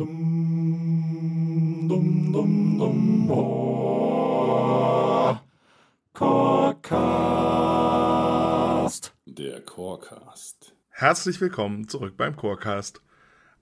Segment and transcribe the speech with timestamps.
[0.00, 5.36] Dum, dum, dum, dum, oh.
[6.14, 6.72] Chorecast.
[9.26, 10.74] Der Chorecast.
[10.88, 13.02] Herzlich willkommen zurück beim Chorecast.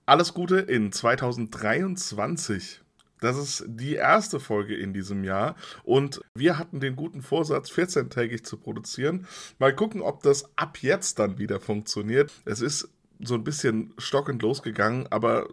[0.05, 2.79] Alles Gute in 2023.
[3.19, 8.45] Das ist die erste Folge in diesem Jahr und wir hatten den guten Vorsatz, 14-tägig
[8.45, 9.27] zu produzieren.
[9.57, 12.31] Mal gucken, ob das ab jetzt dann wieder funktioniert.
[12.45, 12.87] Es ist
[13.21, 15.49] so ein bisschen stockend losgegangen, aber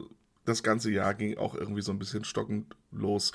[0.48, 3.32] das ganze Jahr ging auch irgendwie so ein bisschen stockend los.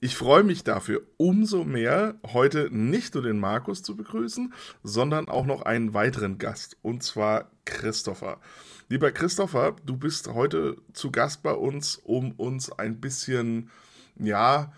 [0.00, 5.44] Ich freue mich dafür umso mehr, heute nicht nur den Markus zu begrüßen, sondern auch
[5.44, 8.40] noch einen weiteren Gast, und zwar Christopher.
[8.88, 13.70] Lieber Christopher, du bist heute zu Gast bei uns, um uns ein bisschen,
[14.16, 14.72] ja,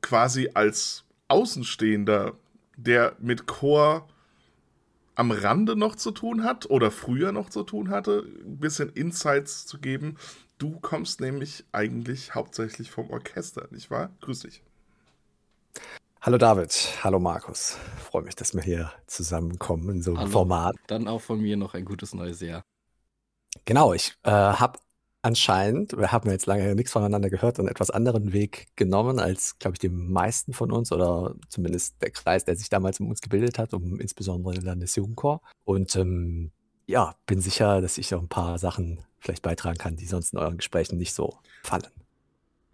[0.00, 2.32] quasi als Außenstehender,
[2.76, 4.08] der mit Chor
[5.14, 9.66] am Rande noch zu tun hat oder früher noch zu tun hatte, ein bisschen Insights
[9.66, 10.16] zu geben.
[10.58, 14.10] Du kommst nämlich eigentlich hauptsächlich vom Orchester, nicht wahr?
[14.20, 14.62] Grüß dich.
[16.20, 17.76] Hallo David, hallo Markus.
[17.98, 20.76] Freue mich, dass wir hier zusammenkommen in so einem Format.
[20.86, 22.62] Dann auch von mir noch ein gutes neues Jahr.
[23.64, 24.78] Genau, ich äh, habe
[25.22, 29.74] anscheinend, wir haben jetzt lange nichts voneinander gehört, einen etwas anderen Weg genommen als, glaube
[29.74, 33.58] ich, die meisten von uns oder zumindest der Kreis, der sich damals um uns gebildet
[33.58, 35.40] hat, um insbesondere den Landesjugendchor.
[35.64, 36.52] Und ähm,
[36.86, 40.38] ja, bin sicher, dass ich auch ein paar Sachen vielleicht beitragen kann, die sonst in
[40.38, 41.86] euren Gesprächen nicht so fallen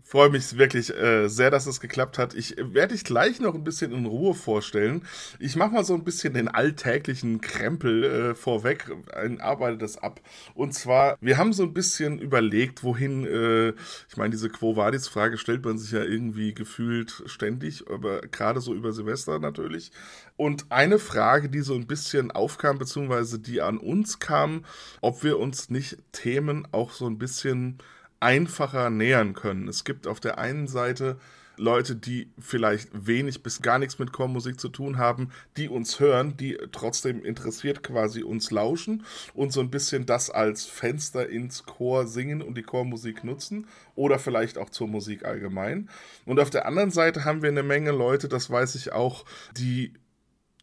[0.09, 2.33] freue mich wirklich äh, sehr, dass es geklappt hat.
[2.33, 5.03] Ich werde dich gleich noch ein bisschen in Ruhe vorstellen.
[5.39, 10.20] Ich mache mal so ein bisschen den alltäglichen Krempel äh, vorweg, äh, arbeite das ab.
[10.55, 13.75] Und zwar, wir haben so ein bisschen überlegt, wohin, äh,
[14.09, 18.75] ich meine, diese Quo Vadis-Frage stellt man sich ja irgendwie gefühlt ständig, aber gerade so
[18.75, 19.92] über Silvester natürlich.
[20.39, 24.64] Und eine Frage, die so ein bisschen aufkam, beziehungsweise die an uns kam,
[25.03, 27.79] ob wir uns nicht Themen auch so ein bisschen
[28.20, 29.69] einfacher nähern können.
[29.69, 31.19] Es gibt auf der einen Seite
[31.58, 36.36] Leute, die vielleicht wenig bis gar nichts mit Chormusik zu tun haben, die uns hören,
[36.36, 42.06] die trotzdem interessiert quasi uns lauschen und so ein bisschen das als Fenster ins Chor
[42.06, 45.89] singen und die Chormusik nutzen oder vielleicht auch zur Musik allgemein.
[46.24, 49.24] Und auf der anderen Seite haben wir eine Menge Leute, das weiß ich auch,
[49.56, 49.92] die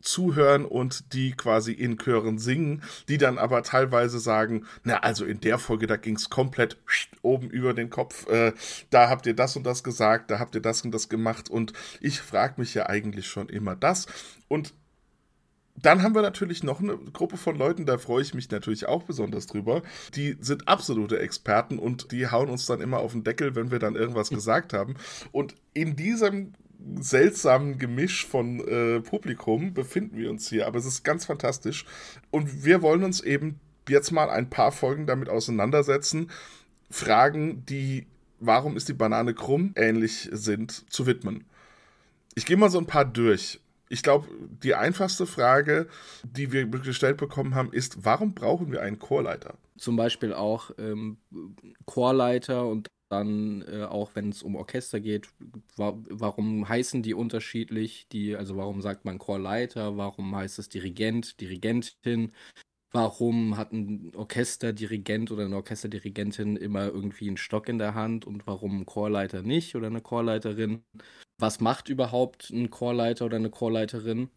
[0.06, 5.40] zuhören und die quasi in Chören singen, die dann aber teilweise sagen, na, also in
[5.42, 6.78] der Folge, da ging es komplett
[7.22, 8.54] oben über den Kopf, äh,
[8.90, 11.74] da habt ihr das und das gesagt, da habt ihr das und das gemacht und
[12.02, 14.08] ich frage mich ja eigentlich schon immer das
[14.48, 14.74] und
[15.82, 19.04] dann haben wir natürlich noch eine Gruppe von Leuten, da freue ich mich natürlich auch
[19.04, 19.82] besonders drüber.
[20.16, 23.80] Die sind absolute Experten und die hauen uns dann immer auf den Deckel, wenn wir
[23.80, 24.96] dann irgendwas gesagt haben.
[25.32, 26.54] Und in diesem
[27.00, 31.86] seltsamen Gemisch von äh, Publikum befinden wir uns hier, aber es ist ganz fantastisch.
[32.32, 33.60] Und wir wollen uns eben
[33.90, 36.32] jetzt mal ein paar Folgen damit auseinandersetzen,
[36.90, 38.08] Fragen, die
[38.40, 41.46] warum ist die Banane krumm ähnlich sind, zu widmen.
[42.36, 43.60] Ich gehe mal so ein paar durch.
[43.88, 44.28] Ich glaube,
[44.64, 45.88] die einfachste Frage,
[46.24, 49.56] die wir gestellt bekommen haben, ist, warum brauchen wir einen Chorleiter?
[49.78, 51.18] Zum Beispiel auch ähm,
[51.86, 52.88] Chorleiter und
[53.20, 55.28] dann äh, auch wenn es um Orchester geht,
[55.76, 58.08] wa warum heißen die unterschiedlich?
[58.12, 59.98] Die, also warum sagt man Chorleiter?
[59.98, 62.32] Warum heißt es Dirigent, Dirigentin?
[62.92, 68.48] Warum hat ein Orchesterdirigent oder eine Orchesterdirigentin immer irgendwie einen Stock in der Hand und
[68.48, 70.84] warum ein Chorleiter nicht oder eine Chorleiterin?
[71.38, 74.30] Was macht überhaupt ein Chorleiter oder eine Chorleiterin?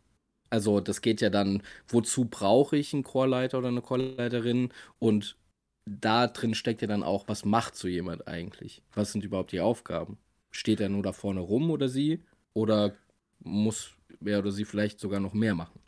[0.51, 5.37] Also das geht ja dann, wozu brauche ich einen Chorleiter oder eine Chorleiterin und
[5.89, 8.83] da drin steckt ja dann auch, was macht so jemand eigentlich?
[8.95, 10.19] Was sind überhaupt die Aufgaben?
[10.51, 12.25] Steht er nur da vorne rum oder sie?
[12.55, 12.95] Oder
[13.41, 15.81] muss er oder sie vielleicht sogar noch mehr machen?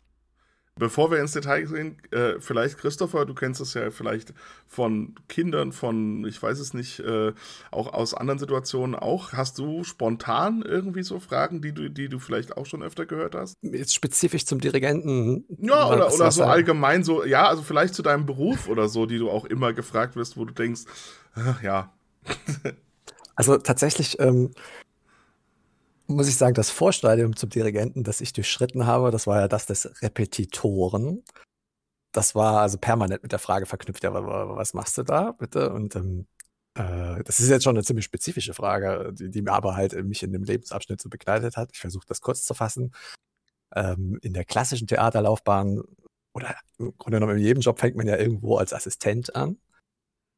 [0.79, 4.33] Bevor wir ins Detail gehen, äh, vielleicht Christopher, du kennst es ja vielleicht
[4.67, 7.33] von Kindern, von, ich weiß es nicht, äh,
[7.71, 9.33] auch aus anderen Situationen auch.
[9.33, 13.35] Hast du spontan irgendwie so Fragen, die du, die du vielleicht auch schon öfter gehört
[13.35, 13.55] hast?
[13.61, 15.43] Jetzt spezifisch zum Dirigenten?
[15.59, 19.17] Ja, oder, oder so allgemein so, ja, also vielleicht zu deinem Beruf oder so, die
[19.17, 20.83] du auch immer gefragt wirst, wo du denkst,
[21.35, 21.91] äh, ja.
[23.35, 24.51] also tatsächlich, ähm,
[26.11, 29.65] muss ich sagen, das Vorstadium zum Dirigenten, das ich durchschritten habe, das war ja das
[29.65, 31.23] des Repetitoren.
[32.13, 35.71] Das war also permanent mit der Frage verknüpft, ja, was machst du da bitte?
[35.73, 36.27] Und ähm,
[36.75, 40.23] äh, das ist jetzt schon eine ziemlich spezifische Frage, die, die mir aber halt mich
[40.23, 41.71] in dem Lebensabschnitt so begleitet hat.
[41.73, 42.93] Ich versuche das kurz zu fassen.
[43.75, 45.81] Ähm, in der klassischen Theaterlaufbahn
[46.33, 49.57] oder im Grunde genommen in jedem Job fängt man ja irgendwo als Assistent an.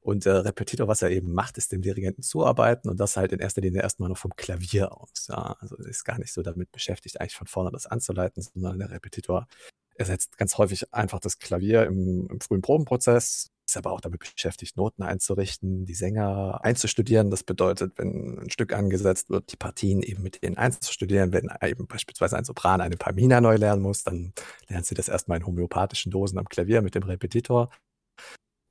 [0.04, 3.40] Und der Repetitor, was er eben macht, ist dem Dirigenten zuarbeiten und das halt in
[3.40, 5.28] erster Linie erstmal noch vom Klavier aus.
[5.30, 8.92] Ja, also ist gar nicht so damit beschäftigt, eigentlich von vorne das anzuleiten, sondern der
[8.92, 9.48] Repetitor
[9.96, 14.76] ersetzt ganz häufig einfach das Klavier im, im frühen Probenprozess, ist aber auch damit beschäftigt,
[14.76, 17.32] Noten einzurichten, die Sänger einzustudieren.
[17.32, 21.32] Das bedeutet, wenn ein Stück angesetzt wird, die Partien eben mit denen einzustudieren.
[21.32, 24.34] Wenn eben beispielsweise ein Sopran eine Pamina neu lernen muss, dann
[24.68, 27.70] lernt sie das erstmal in homöopathischen Dosen am Klavier mit dem Repetitor.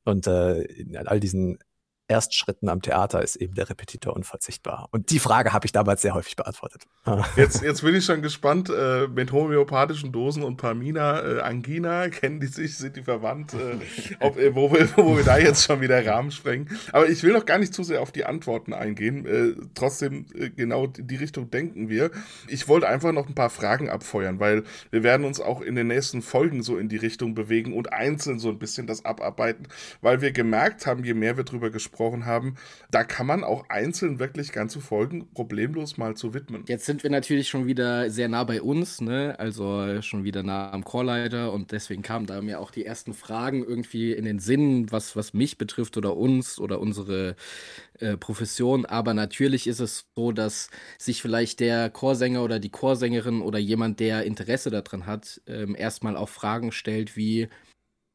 [0.04, 1.58] Und äh, in all diesen
[2.12, 4.86] Erstschritten am Theater ist eben der Repetitor unverzichtbar.
[4.90, 6.82] Und die Frage habe ich damals sehr häufig beantwortet.
[7.36, 12.38] Jetzt, jetzt bin ich schon gespannt, äh, mit homöopathischen Dosen und Pamina, äh, Angina, kennen
[12.38, 13.78] die sich, sind die verwandt, äh,
[14.20, 16.68] ob, äh, wo, wir, wo wir da jetzt schon wieder Rahmen sprengen.
[16.92, 19.26] Aber ich will noch gar nicht zu sehr auf die Antworten eingehen.
[19.26, 22.10] Äh, trotzdem, äh, genau die Richtung denken wir.
[22.46, 25.88] Ich wollte einfach noch ein paar Fragen abfeuern, weil wir werden uns auch in den
[25.88, 29.66] nächsten Folgen so in die Richtung bewegen und einzeln so ein bisschen das abarbeiten,
[30.02, 32.56] weil wir gemerkt haben, je mehr wir drüber gesprochen gesprochen haben,
[32.90, 36.64] da kann man auch einzeln wirklich ganze Folgen problemlos mal zu widmen.
[36.66, 39.36] Jetzt sind wir natürlich schon wieder sehr nah bei uns, ne?
[39.38, 43.64] also schon wieder nah am Chorleiter und deswegen kamen da mir auch die ersten Fragen
[43.64, 47.36] irgendwie in den Sinn, was, was mich betrifft oder uns oder unsere
[48.00, 48.84] äh, Profession.
[48.84, 54.00] Aber natürlich ist es so, dass sich vielleicht der Chorsänger oder die Chorsängerin oder jemand,
[54.00, 57.48] der Interesse daran hat, ähm, erstmal auch Fragen stellt wie,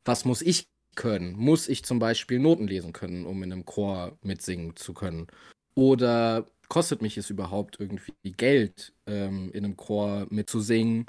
[0.05, 1.33] was muss ich können?
[1.37, 5.27] Muss ich zum Beispiel Noten lesen können, um in einem Chor mitsingen zu können?
[5.75, 11.05] Oder kostet mich es überhaupt irgendwie Geld, ähm, in einem Chor mitzusingen?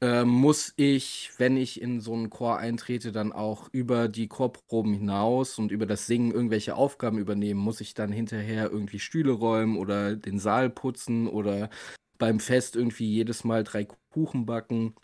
[0.00, 4.94] Ähm, muss ich, wenn ich in so einen Chor eintrete, dann auch über die Chorproben
[4.94, 7.60] hinaus und über das Singen irgendwelche Aufgaben übernehmen?
[7.60, 11.70] Muss ich dann hinterher irgendwie Stühle räumen oder den Saal putzen oder
[12.18, 14.94] beim Fest irgendwie jedes Mal drei Kuchen backen?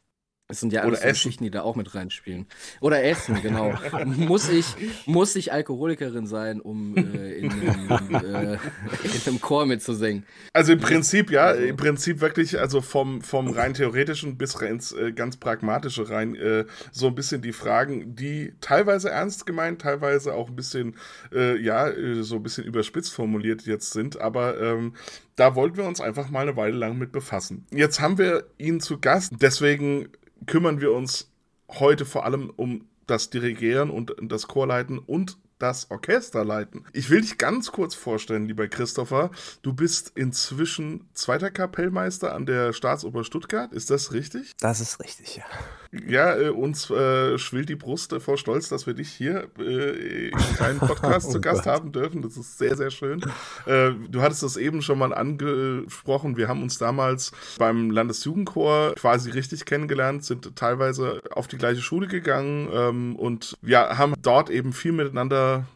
[0.48, 2.46] Das sind ja alles so Geschichten, die da auch mit reinspielen.
[2.80, 3.74] Oder Essen, genau.
[4.06, 4.64] muss, ich,
[5.04, 10.24] muss ich Alkoholikerin sein, um äh, in, einem, äh, in einem Chor mitzusingen?
[10.54, 11.62] Also im Prinzip, ja, also.
[11.62, 16.64] im Prinzip wirklich, also vom, vom rein theoretischen bis ins äh, ganz pragmatische rein, äh,
[16.92, 20.96] so ein bisschen die Fragen, die teilweise ernst gemeint, teilweise auch ein bisschen,
[21.30, 24.94] äh, ja, äh, so ein bisschen überspitzt formuliert jetzt sind, aber ähm,
[25.36, 27.66] da wollten wir uns einfach mal eine Weile lang mit befassen.
[27.70, 30.08] Jetzt haben wir ihn zu Gast, deswegen
[30.46, 31.30] kümmern wir uns
[31.68, 36.84] heute vor allem um das Dirigieren und das Chorleiten und das Orchester leiten.
[36.92, 39.30] Ich will dich ganz kurz vorstellen, lieber Christopher.
[39.62, 43.72] Du bist inzwischen zweiter Kapellmeister an der Staatsoper Stuttgart.
[43.72, 44.54] Ist das richtig?
[44.60, 45.44] Das ist richtig, ja.
[45.90, 50.28] Ja, äh, uns äh, schwillt die Brust äh, vor Stolz, dass wir dich hier äh,
[50.28, 51.72] in einem Podcast oh zu Gast Gott.
[51.72, 52.20] haben dürfen.
[52.20, 53.22] Das ist sehr, sehr schön.
[53.64, 56.36] Äh, du hattest das eben schon mal angesprochen.
[56.36, 62.06] Wir haben uns damals beim Landesjugendchor quasi richtig kennengelernt, sind teilweise auf die gleiche Schule
[62.06, 65.66] gegangen ähm, und ja, haben dort eben viel miteinander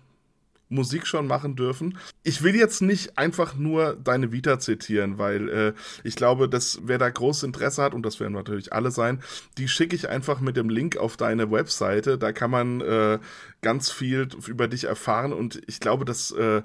[0.73, 1.99] Musik schon machen dürfen.
[2.23, 5.73] Ich will jetzt nicht einfach nur deine Vita zitieren, weil äh,
[6.03, 9.23] ich glaube, dass wer da großes Interesse hat, und das werden natürlich alle sein,
[9.59, 12.19] die schicke ich einfach mit dem Link auf deine Webseite.
[12.19, 13.19] Da kann man äh,
[13.61, 16.63] ganz viel über dich erfahren und ich glaube, dass äh,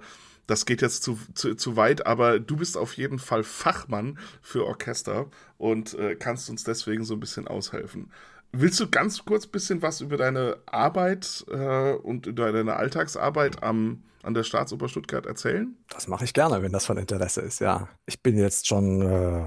[0.48, 4.66] das geht jetzt zu, zu, zu weit, aber du bist auf jeden Fall Fachmann für
[4.66, 8.10] Orchester und äh, kannst uns deswegen so ein bisschen aushelfen.
[8.52, 13.62] Willst du ganz kurz ein bisschen was über deine Arbeit äh, und über deine Alltagsarbeit
[13.62, 15.76] am, an der Staatsoper Stuttgart erzählen?
[15.90, 17.90] Das mache ich gerne, wenn das von Interesse ist, ja.
[18.06, 19.44] Ich bin jetzt schon äh,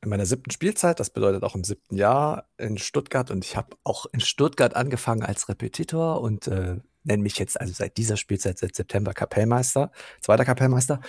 [0.00, 3.76] in meiner siebten Spielzeit, das bedeutet auch im siebten Jahr in Stuttgart und ich habe
[3.84, 8.58] auch in Stuttgart angefangen als Repetitor und äh, nenne mich jetzt also seit dieser Spielzeit,
[8.58, 9.90] seit September Kapellmeister,
[10.20, 11.00] zweiter Kapellmeister,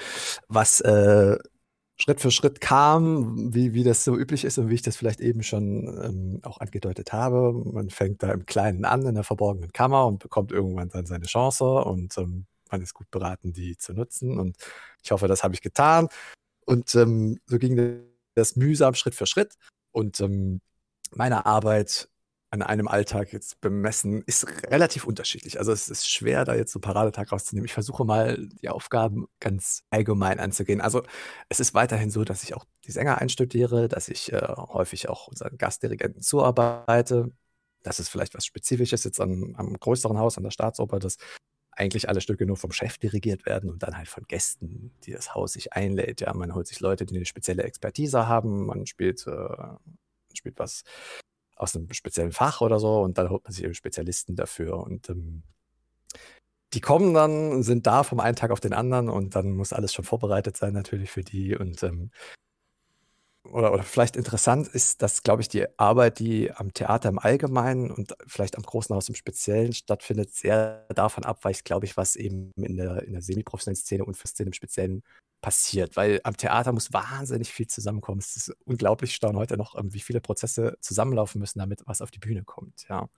[0.48, 1.38] was äh,
[2.02, 5.20] Schritt für Schritt kam, wie, wie das so üblich ist und wie ich das vielleicht
[5.20, 7.52] eben schon ähm, auch angedeutet habe.
[7.54, 11.26] Man fängt da im Kleinen an, in der verborgenen Kammer und bekommt irgendwann dann seine
[11.26, 14.40] Chance und ähm, man ist gut beraten, die zu nutzen.
[14.40, 14.56] Und
[15.04, 16.08] ich hoffe, das habe ich getan.
[16.66, 19.56] Und ähm, so ging das mühsam Schritt für Schritt.
[19.92, 20.62] Und ähm,
[21.12, 22.08] meine Arbeit
[22.52, 25.60] an einem Alltag jetzt bemessen, ist relativ unterschiedlich.
[25.60, 27.66] Also es ist schwer, da jetzt so Paradetag rauszunehmen.
[27.66, 30.82] Ich versuche mal, die Aufgaben ganz allgemein anzugehen.
[30.82, 31.04] Also
[31.48, 35.28] es ist weiterhin so, dass ich auch die Sänger einstudiere, dass ich äh, häufig auch
[35.28, 37.32] unseren Gastdirigenten zuarbeite.
[37.84, 41.18] Das ist vielleicht was Spezifisches jetzt am, am größeren Haus, an der Staatsoper, dass
[41.72, 45.34] eigentlich alle Stücke nur vom Chef dirigiert werden und dann halt von Gästen, die das
[45.36, 46.22] Haus sich einlädt.
[46.22, 48.66] Ja, man holt sich Leute, die eine spezielle Expertise haben.
[48.66, 49.56] Man spielt, äh,
[50.34, 50.84] spielt was
[51.60, 55.10] aus einem speziellen Fach oder so und dann holt man sich eben Spezialisten dafür und
[55.10, 55.44] ähm,
[56.74, 59.94] die kommen dann, sind da vom einen Tag auf den anderen und dann muss alles
[59.94, 62.12] schon vorbereitet sein natürlich für die und ähm,
[63.44, 67.90] oder, oder vielleicht interessant ist, dass, glaube ich, die Arbeit, die am Theater im Allgemeinen
[67.90, 72.52] und vielleicht am Großen Haus im Speziellen stattfindet, sehr davon abweicht, glaube ich, was eben
[72.58, 75.04] in der, in der semi-professionellen Szene und für Szene im Speziellen
[75.42, 78.20] passiert, weil am Theater muss wahnsinnig viel zusammenkommen.
[78.20, 82.12] Es ist unglaublich staun heute noch, ähm, wie viele Prozesse zusammenlaufen müssen, damit was auf
[82.12, 83.10] die Bühne kommt, ja.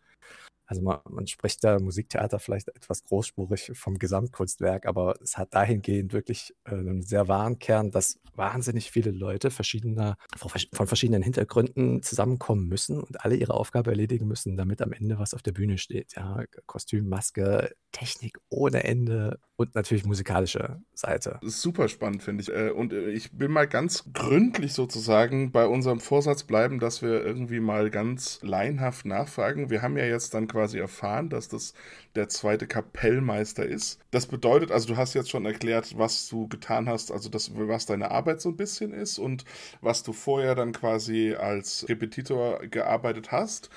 [0.72, 6.14] Also man, man spricht da Musiktheater vielleicht etwas großspurig vom Gesamtkunstwerk, aber es hat dahingehend
[6.14, 12.70] wirklich äh, einen sehr wahren Kern, dass wahnsinnig viele Leute verschiedener, von verschiedenen Hintergründen zusammenkommen
[12.70, 16.16] müssen und alle ihre Aufgabe erledigen müssen, damit am Ende was auf der Bühne steht.
[16.16, 21.40] Ja, Kostüm, Maske, Technik ohne Ende und natürlich musikalische Seite.
[21.44, 22.50] Super spannend, finde ich.
[22.50, 27.24] Äh, und äh, ich will mal ganz gründlich sozusagen bei unserem Vorsatz bleiben, dass wir
[27.24, 29.70] irgendwie mal ganz laienhaft nachfragen.
[29.70, 31.74] Wir haben ja jetzt dann quasi erfahren, dass das
[32.16, 34.00] der zweite Kapellmeister ist.
[34.12, 37.86] Das bedeutet, also du hast jetzt schon erklärt, was du getan hast, also das, was
[37.86, 39.46] deine Arbeit so ein bisschen ist und
[39.82, 43.70] was du vorher dann quasi als Repetitor gearbeitet hast.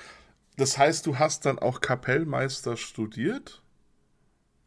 [0.57, 3.61] Das heißt, du hast dann auch Kapellmeister studiert?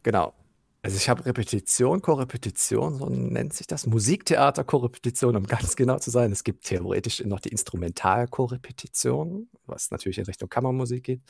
[0.03, 0.33] Genau.
[0.81, 3.85] Also ich habe Repetition, Korrepetition, so nennt sich das.
[3.85, 6.31] Musiktheater, Korrepetition, um ganz genau zu sein.
[6.31, 11.21] Es gibt theoretisch noch die Instrumentalkorrepetition, was natürlich in Richtung Kammermusik geht.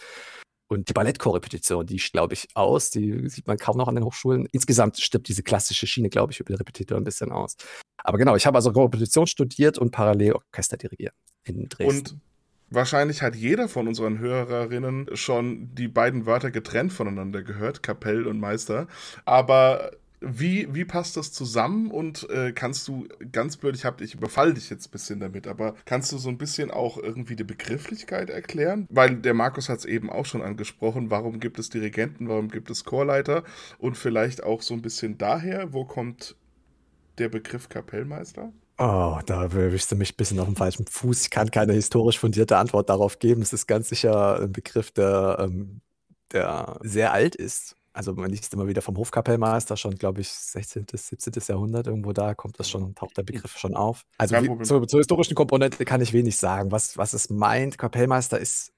[0.69, 4.47] Und die Ballettkorrepetition, die glaube ich aus, die sieht man kaum noch an den Hochschulen.
[4.51, 7.57] Insgesamt stirbt diese klassische Schiene, glaube ich, über den Repetitor ein bisschen aus.
[8.03, 11.97] Aber genau, ich habe also Korrepetition studiert und parallel Orchester dirigiert in Dresden.
[11.97, 12.21] Und
[12.69, 18.39] wahrscheinlich hat jeder von unseren Hörerinnen schon die beiden Wörter getrennt voneinander gehört, Kapell und
[18.39, 18.87] Meister.
[19.25, 24.15] Aber wie, wie passt das zusammen und äh, kannst du ganz blöd, ich, hab, ich
[24.15, 27.45] überfall dich jetzt ein bisschen damit, aber kannst du so ein bisschen auch irgendwie die
[27.45, 28.87] Begrifflichkeit erklären?
[28.89, 32.69] Weil der Markus hat es eben auch schon angesprochen, warum gibt es Dirigenten, warum gibt
[32.69, 33.43] es Chorleiter
[33.77, 36.35] und vielleicht auch so ein bisschen daher, wo kommt
[37.17, 38.51] der Begriff Kapellmeister?
[38.77, 41.23] Oh, da erwischst du mich ein bisschen auf dem falschen Fuß.
[41.23, 43.41] Ich kann keine historisch fundierte Antwort darauf geben.
[43.41, 45.81] Es ist ganz sicher ein Begriff, der, ähm,
[46.31, 50.85] der sehr alt ist also man liest immer wieder vom Hofkapellmeister, schon, glaube ich, 16.,
[50.93, 51.33] 17.
[51.49, 54.05] Jahrhundert irgendwo da, kommt das schon, taucht der Begriff schon auf.
[54.17, 56.71] Also wie, zur, zur, historischen Komponente kann ich wenig sagen.
[56.71, 58.71] Was, was es meint, Kapellmeister ist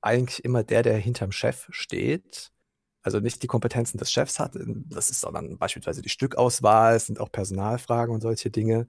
[0.00, 2.52] eigentlich immer der, der hinterm Chef steht.
[3.02, 7.18] Also nicht die Kompetenzen des Chefs hat, das ist sondern beispielsweise die Stückauswahl, es sind
[7.18, 8.86] auch Personalfragen und solche Dinge.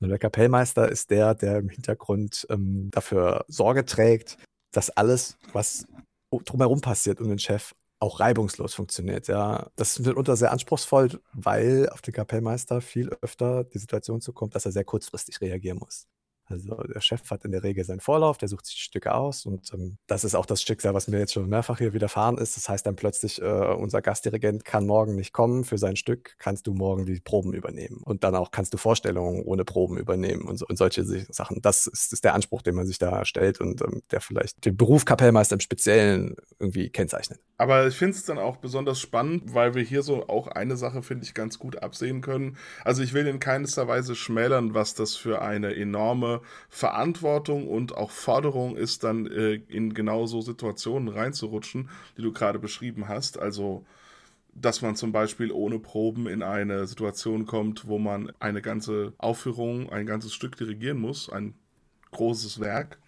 [0.00, 4.36] Und der Kapellmeister ist der, der im Hintergrund ähm, dafür Sorge trägt,
[4.72, 5.86] dass alles, was
[6.32, 9.28] drumherum passiert um den Chef, auch reibungslos funktioniert.
[9.28, 14.54] Ja, das ist mitunter sehr anspruchsvoll, weil auf den Kapellmeister viel öfter die Situation zukommt,
[14.54, 16.06] dass er sehr kurzfristig reagieren muss.
[16.48, 19.72] Also der Chef hat in der Regel seinen Vorlauf, der sucht sich Stücke aus und
[19.74, 22.56] ähm, das ist auch das Stück, was mir jetzt schon mehrfach hier widerfahren ist.
[22.56, 26.66] Das heißt dann plötzlich, äh, unser Gastdirigent kann morgen nicht kommen für sein Stück, kannst
[26.66, 30.62] du morgen die Proben übernehmen und dann auch kannst du Vorstellungen ohne Proben übernehmen und,
[30.62, 31.60] und solche Sachen.
[31.62, 34.76] Das ist, ist, der Anspruch, den man sich da stellt und ähm, der vielleicht den
[34.76, 37.40] Beruf Kapellmeister im Speziellen irgendwie kennzeichnet.
[37.56, 41.02] Aber ich finde es dann auch besonders spannend, weil wir hier so auch eine Sache,
[41.02, 42.56] finde ich, ganz gut absehen können.
[42.84, 46.37] Also ich will in keinster Weise schmälern, was das für eine enorme
[46.68, 52.58] Verantwortung und auch Forderung ist, dann äh, in genau so Situationen reinzurutschen, die du gerade
[52.58, 53.38] beschrieben hast.
[53.38, 53.84] Also,
[54.54, 59.90] dass man zum Beispiel ohne Proben in eine Situation kommt, wo man eine ganze Aufführung,
[59.90, 61.54] ein ganzes Stück dirigieren muss, ein
[62.10, 62.98] großes Werk.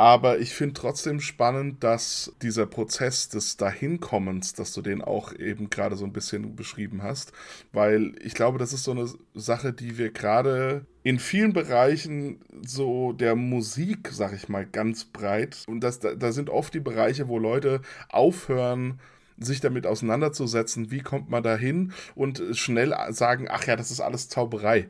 [0.00, 5.70] Aber ich finde trotzdem spannend, dass dieser Prozess des Dahinkommens, dass du den auch eben
[5.70, 7.32] gerade so ein bisschen beschrieben hast,
[7.72, 13.12] weil ich glaube, das ist so eine Sache, die wir gerade in vielen Bereichen so
[13.12, 15.64] der Musik, sag ich mal, ganz breit.
[15.66, 19.00] Und das, da, da sind oft die Bereiche, wo Leute aufhören,
[19.40, 24.00] sich damit auseinanderzusetzen, wie kommt man da hin und schnell sagen, ach ja, das ist
[24.00, 24.88] alles Zauberei.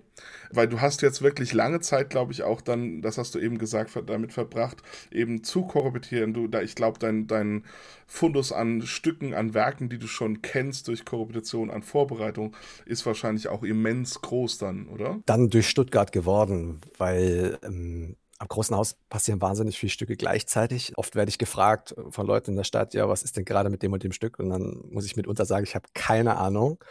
[0.50, 3.58] Weil du hast jetzt wirklich lange Zeit, glaube ich, auch dann, das hast du eben
[3.58, 4.78] gesagt, damit verbracht,
[5.10, 6.34] eben zu korruptieren.
[6.34, 7.64] Du, da, ich glaube, dein, dein
[8.06, 13.48] Fundus an Stücken, an Werken, die du schon kennst durch Korruption, an Vorbereitung, ist wahrscheinlich
[13.48, 15.20] auch immens groß dann, oder?
[15.26, 20.92] Dann durch Stuttgart geworden, weil ähm, am großen Haus passieren wahnsinnig viele Stücke gleichzeitig.
[20.96, 23.82] Oft werde ich gefragt von Leuten in der Stadt, ja, was ist denn gerade mit
[23.82, 24.38] dem und dem Stück?
[24.38, 26.82] Und dann muss ich mitunter sagen, ich habe keine Ahnung.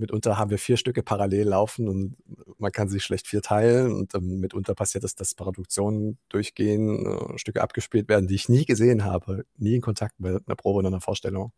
[0.00, 2.16] Mitunter haben wir vier Stücke parallel laufen und
[2.58, 3.92] man kann sie schlecht vier teilen.
[3.92, 8.64] Und ähm, mitunter passiert es, dass Produktionen durchgehen, äh, Stücke abgespielt werden, die ich nie
[8.64, 11.52] gesehen habe, nie in Kontakt mit einer Probe oder einer Vorstellung.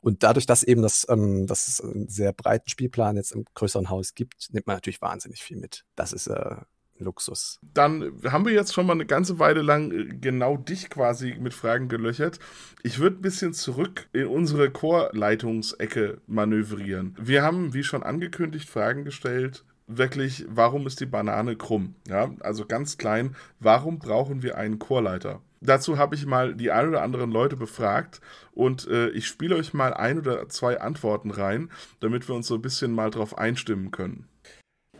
[0.00, 3.88] Und dadurch, dass eben das, ähm, dass es einen sehr breiten Spielplan jetzt im größeren
[3.90, 5.84] Haus gibt, nimmt man natürlich wahnsinnig viel mit.
[5.94, 6.56] Das ist äh,
[6.98, 7.58] Luxus.
[7.74, 11.54] Dann haben wir jetzt schon mal eine ganze Weile lang äh, genau dich quasi mit
[11.54, 12.38] Fragen gelöchert.
[12.82, 17.16] Ich würde ein bisschen zurück in unsere Chorleitungsecke manövrieren.
[17.20, 19.64] Wir haben, wie schon angekündigt, Fragen gestellt.
[19.86, 21.94] Wirklich, warum ist die Banane krumm?
[22.08, 25.42] Ja, also ganz klein, warum brauchen wir einen Chorleiter?
[25.60, 28.20] Dazu habe ich mal die ein oder anderen Leute befragt
[28.52, 31.70] und äh, ich spiele euch mal ein oder zwei Antworten rein,
[32.00, 34.26] damit wir uns so ein bisschen mal drauf einstimmen können.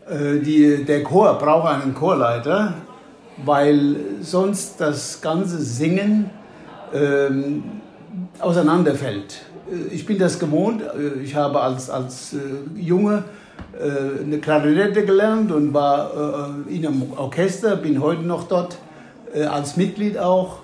[0.07, 2.75] Äh, die, der Chor braucht einen Chorleiter,
[3.43, 6.29] weil sonst das ganze Singen
[6.93, 7.63] ähm,
[8.39, 9.41] auseinanderfällt.
[9.69, 10.81] Äh, ich bin das gewohnt.
[10.81, 13.23] Äh, ich habe als, als äh, Junge
[13.77, 18.77] eine Klarinette gelernt und war in einem Orchester, bin heute noch dort
[19.49, 20.59] als Mitglied auch.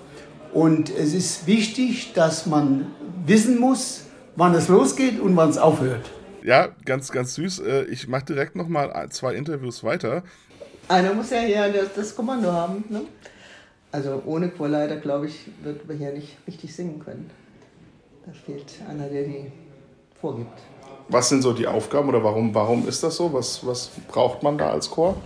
[0.54, 2.86] Und es ist wichtig, dass man
[3.26, 6.10] wissen muss, wann es losgeht und wann es aufhört.
[6.42, 7.62] Ja, ganz, ganz süß.
[7.90, 10.22] Ich mache direkt noch mal zwei Interviews weiter.
[10.88, 12.84] Einer muss ja hier das, das Kommando haben.
[12.88, 13.02] Ne?
[13.92, 17.30] Also ohne Chorleiter, glaube ich, wird man hier nicht richtig singen können.
[18.26, 19.52] Da fehlt einer, der die
[20.20, 20.58] vorgibt.
[21.08, 23.32] Was sind so die Aufgaben oder warum, warum ist das so?
[23.32, 25.20] Was, was braucht man da als Chor?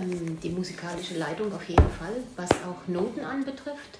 [0.00, 3.95] Ähm, die musikalische Leitung auf jeden Fall, was auch Noten anbetrifft,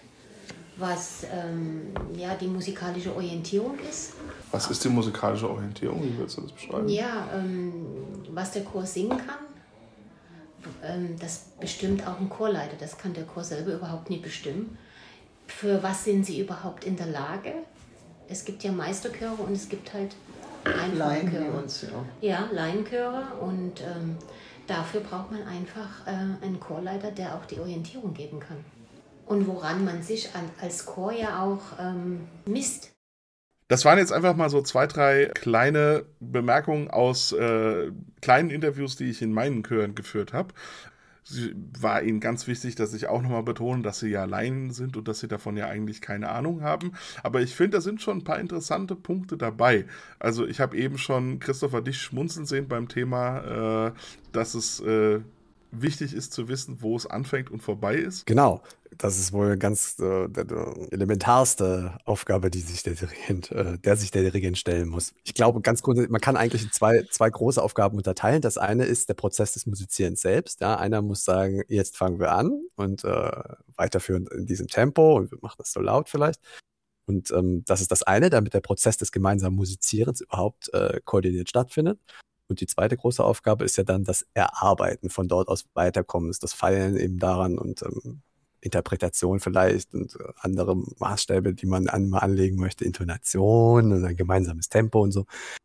[0.76, 4.14] was ähm, ja, die musikalische Orientierung ist.
[4.50, 6.02] Was ist die musikalische Orientierung?
[6.02, 6.88] Wie willst du das beschreiben?
[6.88, 7.73] Ja, ähm,
[8.30, 9.38] was der Chor singen kann.
[10.83, 14.76] Ähm, das bestimmt auch ein Chorleiter, das kann der Chor selber überhaupt nicht bestimmen.
[15.47, 17.52] Für was sind sie überhaupt in der Lage?
[18.28, 20.14] es gibt ja Meisterchöre und es gibt halt
[20.95, 21.64] Laienchöre.
[22.21, 24.16] Ja, Laienchöre und ähm,
[24.66, 28.56] dafür braucht man einfach äh, einen Chorleiter, der auch die Orientierung geben kann.
[29.26, 32.92] Und woran man sich an, als Chor ja auch ähm, misst.
[33.68, 37.90] Das waren jetzt einfach mal so zwei, drei kleine Bemerkungen aus äh,
[38.23, 40.54] kleinen Interviews, die ich in meinen Chören geführt habe
[41.80, 45.09] war ihnen ganz wichtig, dass ich auch nochmal betone, dass sie ja Laien sind und
[45.09, 46.92] dass sie davon ja eigentlich keine Ahnung haben.
[47.23, 49.87] Aber ich finde, da sind schon ein paar interessante Punkte dabei.
[50.18, 53.92] Also ich habe eben schon Christopher dich schmunzeln sehen beim Thema, äh,
[54.33, 55.21] dass es äh,
[55.73, 58.26] wichtig ist zu wissen, wo es anfängt und vorbei ist.
[58.26, 58.62] Genau.
[58.99, 60.29] Das ist wohl ganz äh,
[60.91, 65.12] elementarste Aufgabe, die sich der Dirigent, äh, der sich der Dirigent stellen muss.
[65.25, 68.41] Ich glaube, ganz grundsätzlich, man kann eigentlich zwei, zwei große Aufgaben unterteilen.
[68.41, 70.61] Das eine ist der Prozess des Musizierens selbst.
[70.61, 73.31] Ja, einer muss sagen, jetzt fangen wir an und äh,
[73.76, 76.41] weiterführen in diesem Tempo und wir machen das so laut vielleicht.
[77.07, 81.49] Und ähm, das ist das eine, damit der Prozess des gemeinsamen Musizierens überhaupt äh, koordiniert
[81.49, 82.00] stattfindet.
[82.49, 86.53] Und die zweite große Aufgabe ist ja dann das Erarbeiten von dort aus Weiterkommens, das
[86.53, 88.23] Feilen eben daran und ähm,
[88.67, 95.00] Interpretation vielleicht und andere Maßstäbe, die man an, anlegen möchte, Intonation und ein gemeinsames Tempo
[95.02, 95.25] und so.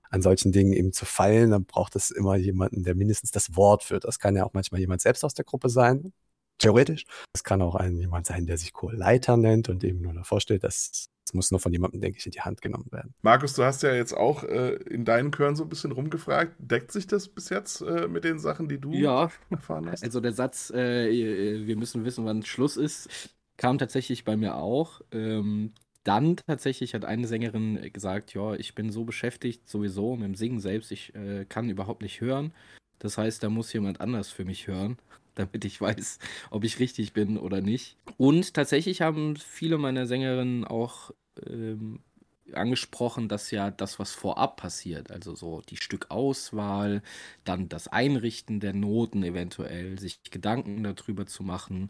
[0.09, 3.83] An solchen Dingen eben zu feilen, dann braucht es immer jemanden, der mindestens das Wort
[3.83, 4.05] führt.
[4.05, 6.13] Das kann ja auch manchmal jemand selbst aus der Gruppe sein,
[6.57, 7.05] theoretisch.
[7.33, 10.63] Das kann auch ein, jemand sein, der sich Chorleiter nennt und eben nur davor steht,
[10.63, 13.13] dass das muss nur von jemandem, denke ich, in die Hand genommen werden.
[13.21, 16.55] Markus, du hast ja jetzt auch äh, in deinen Chören so ein bisschen rumgefragt.
[16.59, 20.03] Deckt sich das bis jetzt äh, mit den Sachen, die du ja, erfahren hast?
[20.03, 24.99] Also der Satz, äh, wir müssen wissen, wann Schluss ist, kam tatsächlich bei mir auch.
[25.13, 25.71] Ähm,
[26.03, 30.59] dann tatsächlich hat eine Sängerin gesagt, ja, ich bin so beschäftigt sowieso mit dem Singen
[30.59, 32.53] selbst, ich äh, kann überhaupt nicht hören.
[32.99, 34.97] Das heißt, da muss jemand anders für mich hören
[35.35, 37.97] damit ich weiß, ob ich richtig bin oder nicht.
[38.17, 41.11] Und tatsächlich haben viele meiner Sängerinnen auch
[41.45, 41.99] ähm,
[42.53, 47.01] angesprochen, dass ja das, was vorab passiert, also so die Stückauswahl,
[47.43, 51.89] dann das Einrichten der Noten eventuell, sich Gedanken darüber zu machen,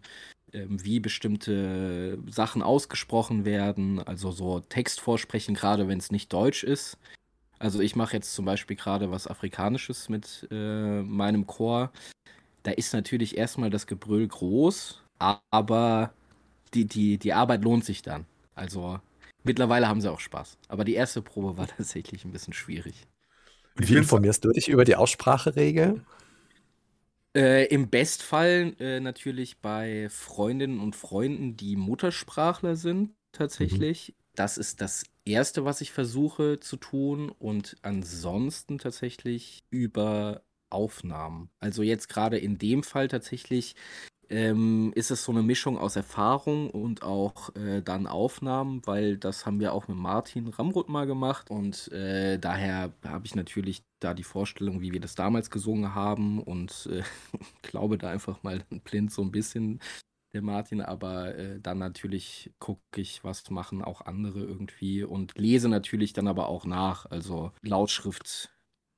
[0.53, 6.63] ähm, wie bestimmte Sachen ausgesprochen werden, also so Text vorsprechen, gerade wenn es nicht Deutsch
[6.63, 6.97] ist.
[7.59, 11.91] Also ich mache jetzt zum Beispiel gerade was Afrikanisches mit äh, meinem Chor.
[12.63, 15.01] Da ist natürlich erstmal das Gebrüll groß,
[15.51, 16.13] aber
[16.73, 18.25] die, die, die Arbeit lohnt sich dann.
[18.55, 18.99] Also
[19.43, 20.57] Mittlerweile haben sie auch Spaß.
[20.67, 23.07] Aber die erste Probe war tatsächlich ein bisschen schwierig.
[23.75, 26.01] Wie informierst du dich über die Ausspracheregel?
[27.33, 34.09] Äh, Im Bestfall äh, natürlich bei Freundinnen und Freunden, die Muttersprachler sind, tatsächlich.
[34.09, 34.13] Mhm.
[34.35, 37.29] Das ist das Erste, was ich versuche zu tun.
[37.29, 41.49] Und ansonsten tatsächlich über Aufnahmen.
[41.59, 43.75] Also jetzt gerade in dem Fall tatsächlich
[44.31, 49.45] ähm, ist es so eine Mischung aus Erfahrung und auch äh, dann Aufnahmen, weil das
[49.45, 54.13] haben wir auch mit Martin Ramroth mal gemacht und äh, daher habe ich natürlich da
[54.13, 57.03] die Vorstellung, wie wir das damals gesungen haben und äh,
[57.61, 59.79] glaube da einfach mal blind so ein bisschen
[60.33, 65.67] der Martin, aber äh, dann natürlich gucke ich, was machen auch andere irgendwie und lese
[65.67, 68.49] natürlich dann aber auch nach, also Lautschrift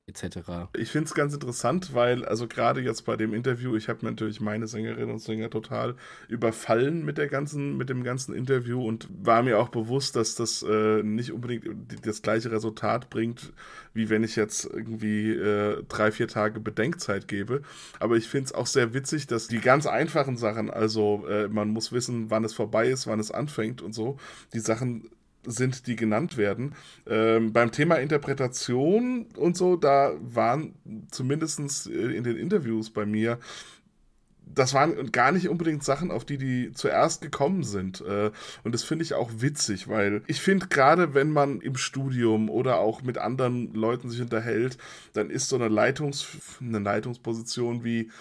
[0.06, 0.68] etc.
[0.76, 4.42] Ich finde es ganz interessant, weil, also gerade jetzt bei dem Interview, ich habe natürlich
[4.42, 5.96] meine Sängerinnen und Sänger total
[6.28, 10.62] überfallen mit der ganzen, mit dem ganzen Interview und war mir auch bewusst, dass das
[10.62, 13.54] äh, nicht unbedingt das gleiche Resultat bringt,
[13.94, 17.62] wie wenn ich jetzt irgendwie äh, drei, vier Tage Bedenkzeit gebe.
[18.00, 21.70] Aber ich finde es auch sehr witzig, dass die ganz einfachen Sachen, also äh, man
[21.70, 24.18] muss wissen, wann es vorbei ist, wann es anfängt und so,
[24.54, 25.10] die Sachen
[25.46, 26.74] sind, die genannt werden.
[27.08, 30.74] Ähm, beim Thema Interpretation und so, da waren
[31.12, 33.40] zumindest äh, in den Interviews bei mir
[34.56, 38.02] das waren gar nicht unbedingt Sachen, auf die die zuerst gekommen sind.
[38.02, 38.32] Äh,
[38.64, 42.80] und das finde ich auch witzig, weil ich finde, gerade wenn man im Studium oder
[42.80, 44.78] auch mit anderen Leuten sich unterhält,
[45.14, 46.28] dann ist so eine, Leitungs
[46.62, 48.12] eine Leitungsposition wie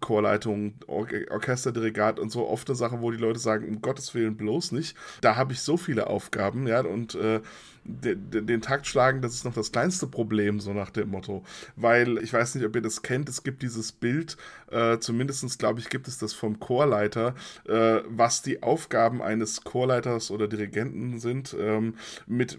[0.00, 4.36] Chorleitung, Or Orchesterdirigat und so oft eine Sache, wo die Leute sagen, um Gottes Willen
[4.36, 4.96] bloß nicht.
[5.20, 7.40] Da habe ich so viele Aufgaben, ja, und äh,
[7.84, 11.42] den, den Takt schlagen, das ist noch das kleinste Problem, so nach dem Motto.
[11.76, 14.36] Weil, ich weiß nicht, ob ihr das kennt, es gibt dieses Bild,
[14.70, 17.34] äh, zumindest glaube ich, gibt es das vom Chorleiter,
[17.66, 21.94] äh, was die Aufgaben eines Chorleiters oder Dirigenten sind, ähm,
[22.26, 22.58] mit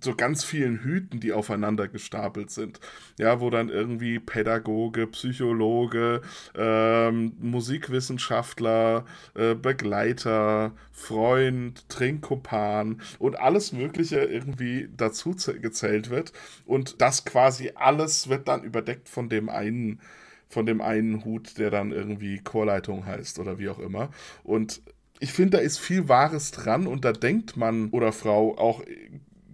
[0.00, 2.80] so ganz vielen Hüten, die aufeinander gestapelt sind.
[3.18, 6.22] Ja, wo dann irgendwie Pädagoge, Psychologe,
[6.54, 9.04] ähm, Musikwissenschaftler,
[9.34, 14.59] äh, Begleiter, Freund, Trinkkopan und alles Mögliche irgendwie
[14.96, 16.32] dazu gezählt wird.
[16.64, 20.00] Und das quasi alles wird dann überdeckt von dem einen,
[20.48, 24.10] von dem einen Hut, der dann irgendwie Chorleitung heißt oder wie auch immer.
[24.42, 24.82] Und
[25.18, 28.82] ich finde, da ist viel Wahres dran und da denkt man oder Frau auch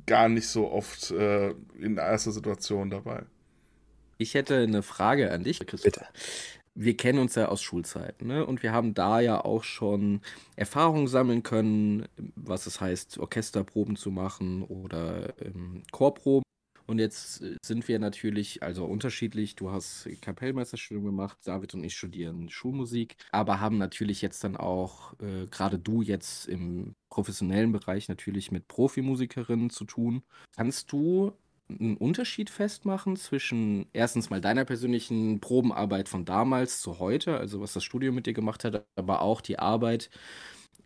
[0.06, 3.24] gar nicht so oft äh, in erster Situation dabei.
[4.18, 5.82] Ich hätte eine Frage an dich, Christoph.
[5.82, 6.06] Bitte
[6.76, 8.44] wir kennen uns ja aus Schulzeiten, ne?
[8.46, 10.20] Und wir haben da ja auch schon
[10.56, 16.42] Erfahrungen sammeln können, was es heißt, Orchesterproben zu machen oder ähm, Chorproben.
[16.86, 19.56] Und jetzt sind wir natürlich, also unterschiedlich.
[19.56, 25.14] Du hast Kapellmeisterstudium gemacht, David und ich studieren Schulmusik, aber haben natürlich jetzt dann auch,
[25.20, 30.22] äh, gerade du jetzt im professionellen Bereich natürlich mit Profimusikerinnen zu tun.
[30.54, 31.32] Kannst du
[31.68, 37.72] einen Unterschied festmachen zwischen erstens mal deiner persönlichen Probenarbeit von damals zu heute, also was
[37.72, 40.10] das Studio mit dir gemacht hat, aber auch die Arbeit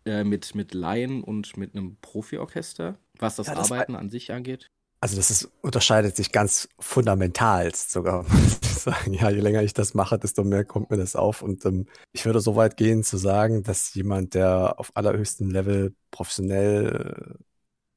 [0.05, 4.31] äh, mit, mit Laien und mit einem Profiorchester, was das, ja, das Arbeiten an sich
[4.31, 4.67] angeht?
[5.01, 8.25] Also das ist, unterscheidet sich ganz fundamental sogar.
[8.81, 9.13] sagen.
[9.13, 11.41] Ja, je länger ich das mache, desto mehr kommt mir das auf.
[11.41, 15.95] Und ähm, ich würde so weit gehen zu sagen, dass jemand, der auf allerhöchstem Level
[16.11, 17.43] professionell äh,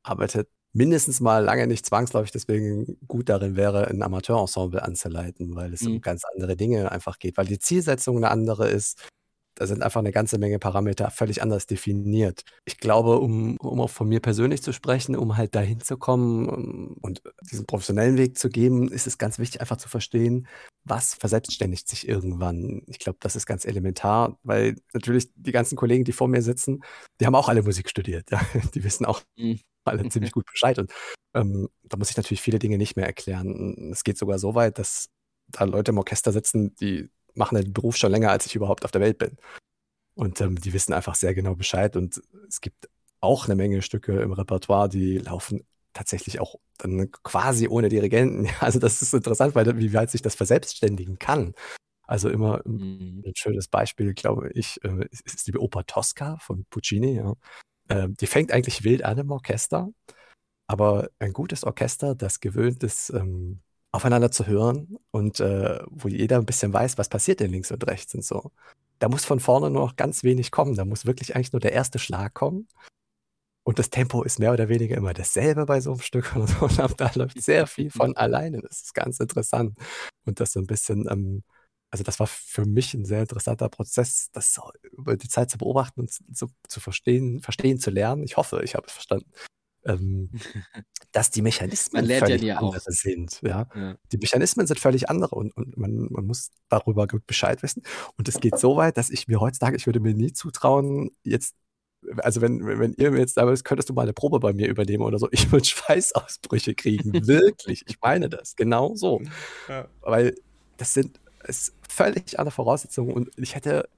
[0.02, 5.82] arbeitet, mindestens mal lange nicht zwangsläufig deswegen gut darin wäre, ein Amateurensemble anzuleiten, weil es
[5.82, 5.94] mhm.
[5.94, 9.08] um ganz andere Dinge einfach geht, weil die Zielsetzung eine andere ist.
[9.54, 12.44] Da sind einfach eine ganze Menge Parameter völlig anders definiert.
[12.64, 16.96] Ich glaube, um, um auch von mir persönlich zu sprechen, um halt dahin zu kommen
[17.00, 20.46] und diesen professionellen Weg zu geben, ist es ganz wichtig, einfach zu verstehen,
[20.84, 22.82] was verselbstständigt sich irgendwann.
[22.86, 26.82] Ich glaube, das ist ganz elementar, weil natürlich die ganzen Kollegen, die vor mir sitzen,
[27.20, 28.30] die haben auch alle Musik studiert.
[28.30, 28.40] Ja?
[28.74, 30.78] Die wissen auch, mhm alle ziemlich gut Bescheid.
[30.78, 30.92] Und
[31.34, 33.90] ähm, da muss ich natürlich viele Dinge nicht mehr erklären.
[33.92, 35.08] Es geht sogar so weit, dass
[35.48, 38.90] da Leute im Orchester sitzen, die machen den Beruf schon länger, als ich überhaupt auf
[38.90, 39.36] der Welt bin.
[40.14, 41.96] Und ähm, die wissen einfach sehr genau Bescheid.
[41.96, 42.88] Und es gibt
[43.20, 48.48] auch eine Menge Stücke im Repertoire, die laufen tatsächlich auch dann quasi ohne Dirigenten.
[48.60, 51.54] Also das ist interessant, weil wie weit sich das verselbstständigen kann.
[52.06, 53.22] Also immer mhm.
[53.26, 57.14] ein schönes Beispiel, glaube ich, äh, ist die Oper Tosca von Puccini.
[57.16, 57.34] Ja.
[57.88, 59.88] Äh, die fängt eigentlich wild an im Orchester,
[60.66, 63.60] aber ein gutes Orchester, das gewöhnt ist, ähm,
[63.94, 67.87] aufeinander zu hören und äh, wo jeder ein bisschen weiß, was passiert denn links und
[67.87, 68.50] rechts und so.
[68.98, 70.74] Da muss von vorne nur noch ganz wenig kommen.
[70.74, 72.68] Da muss wirklich eigentlich nur der erste Schlag kommen.
[73.62, 76.64] Und das Tempo ist mehr oder weniger immer dasselbe bei so einem Stück und so.
[76.66, 78.61] Und da läuft sehr viel von alleine.
[78.62, 79.78] Das ist ganz interessant.
[80.24, 81.44] Und das so ein bisschen ähm,
[81.94, 85.59] also das war für mich ein sehr interessanter Prozess, das so über die Zeit zu
[85.59, 88.24] beobachten und zu, zu verstehen, verstehen zu lernen.
[88.24, 89.30] Ich hoffe, ich habe es verstanden.
[89.84, 90.30] Ähm,
[91.12, 92.84] dass die Mechanismen völlig ja andere auch.
[92.88, 93.40] sind.
[93.42, 93.68] Ja?
[93.74, 93.96] ja?
[94.10, 97.82] Die Mechanismen sind völlig andere und, und man, man, muss darüber gut Bescheid wissen.
[98.16, 101.54] Und es geht so weit, dass ich mir heutzutage, ich würde mir nie zutrauen, jetzt,
[102.18, 105.04] also wenn, wenn ihr mir jetzt da könntest du mal eine Probe bei mir übernehmen
[105.04, 107.12] oder so, ich würde Schweißausbrüche kriegen.
[107.26, 107.84] Wirklich.
[107.86, 108.56] Ich meine das.
[108.56, 109.22] Genau so.
[109.68, 109.88] Ja.
[110.02, 110.34] Weil
[110.76, 113.88] das sind ist völlig andere Voraussetzungen und ich hätte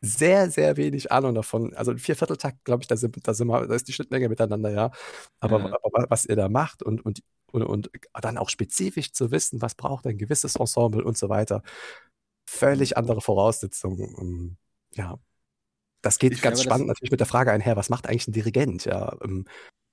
[0.00, 1.74] sehr, sehr wenig Ahnung davon.
[1.74, 4.90] Also Viervierteltakt, glaube ich, da, sind, da, sind wir, da ist die Schnittmenge miteinander, ja.
[5.40, 5.78] Aber, ja.
[5.82, 9.74] aber was ihr da macht und, und, und, und, dann auch spezifisch zu wissen, was
[9.74, 11.62] braucht ein gewisses Ensemble und so weiter,
[12.48, 14.58] völlig andere Voraussetzungen.
[14.94, 15.18] Ja,
[16.02, 18.32] das geht ich ganz glaube, spannend natürlich mit der Frage einher, was macht eigentlich ein
[18.32, 18.84] Dirigent?
[18.84, 19.46] Ja, ähm,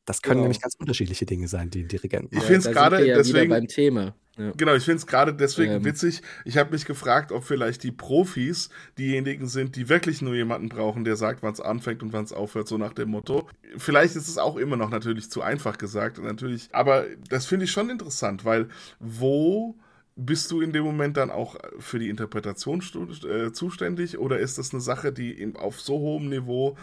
[0.06, 0.44] das können genau.
[0.44, 2.44] nämlich ganz unterschiedliche Dinge sein, die ein Dirigent macht.
[2.44, 4.15] Ich finde es gerade ja deswegen beim Thema.
[4.38, 4.52] Ja.
[4.58, 5.86] Genau, ich finde es gerade deswegen ähm.
[5.86, 6.22] witzig.
[6.44, 11.06] Ich habe mich gefragt, ob vielleicht die Profis diejenigen sind, die wirklich nur jemanden brauchen,
[11.06, 13.48] der sagt, wann es anfängt und wann es aufhört, so nach dem Motto.
[13.78, 16.68] Vielleicht ist es auch immer noch natürlich zu einfach gesagt, natürlich.
[16.72, 18.68] Aber das finde ich schon interessant, weil
[19.00, 19.76] wo
[20.18, 24.74] bist du in dem Moment dann auch für die Interpretation äh, zuständig oder ist das
[24.74, 26.78] eine Sache, die auf so hohem Niveau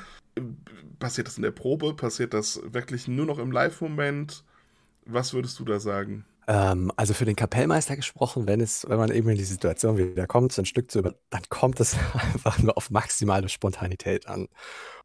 [0.99, 1.95] passiert das in der Probe?
[1.95, 4.45] Passiert das wirklich nur noch im Live-Moment?
[5.05, 6.25] Was würdest du da sagen?
[6.47, 10.27] Ähm, also für den Kapellmeister gesprochen, wenn es, wenn man eben in die Situation wieder
[10.27, 14.49] kommt, so ein Stück zu über, dann kommt es einfach nur auf maximale Spontanität an.